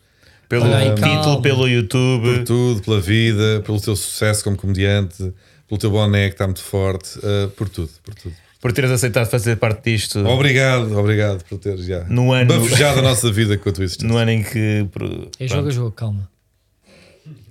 [0.49, 1.41] Pelo título, calma.
[1.41, 2.23] pelo YouTube.
[2.35, 5.33] por tudo, pela vida, pelo teu sucesso como comediante,
[5.67, 8.35] pelo teu boné que está muito forte, uh, por tudo, por tudo.
[8.61, 13.01] Por teres aceitado fazer parte disto Obrigado, obrigado por teres já No ano- bafejado a
[13.01, 14.07] nossa vida com a tua existência.
[14.07, 16.29] no ano em que, pro- É pronto, jogo a jogo, calma.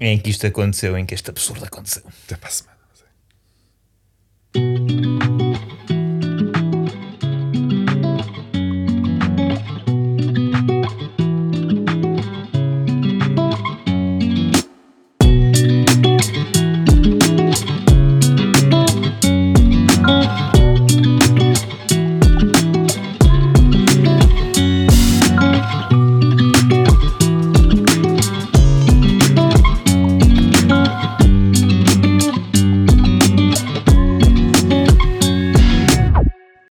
[0.00, 2.02] em que isto aconteceu, em que este absurdo aconteceu.
[2.26, 2.77] Até para a semana.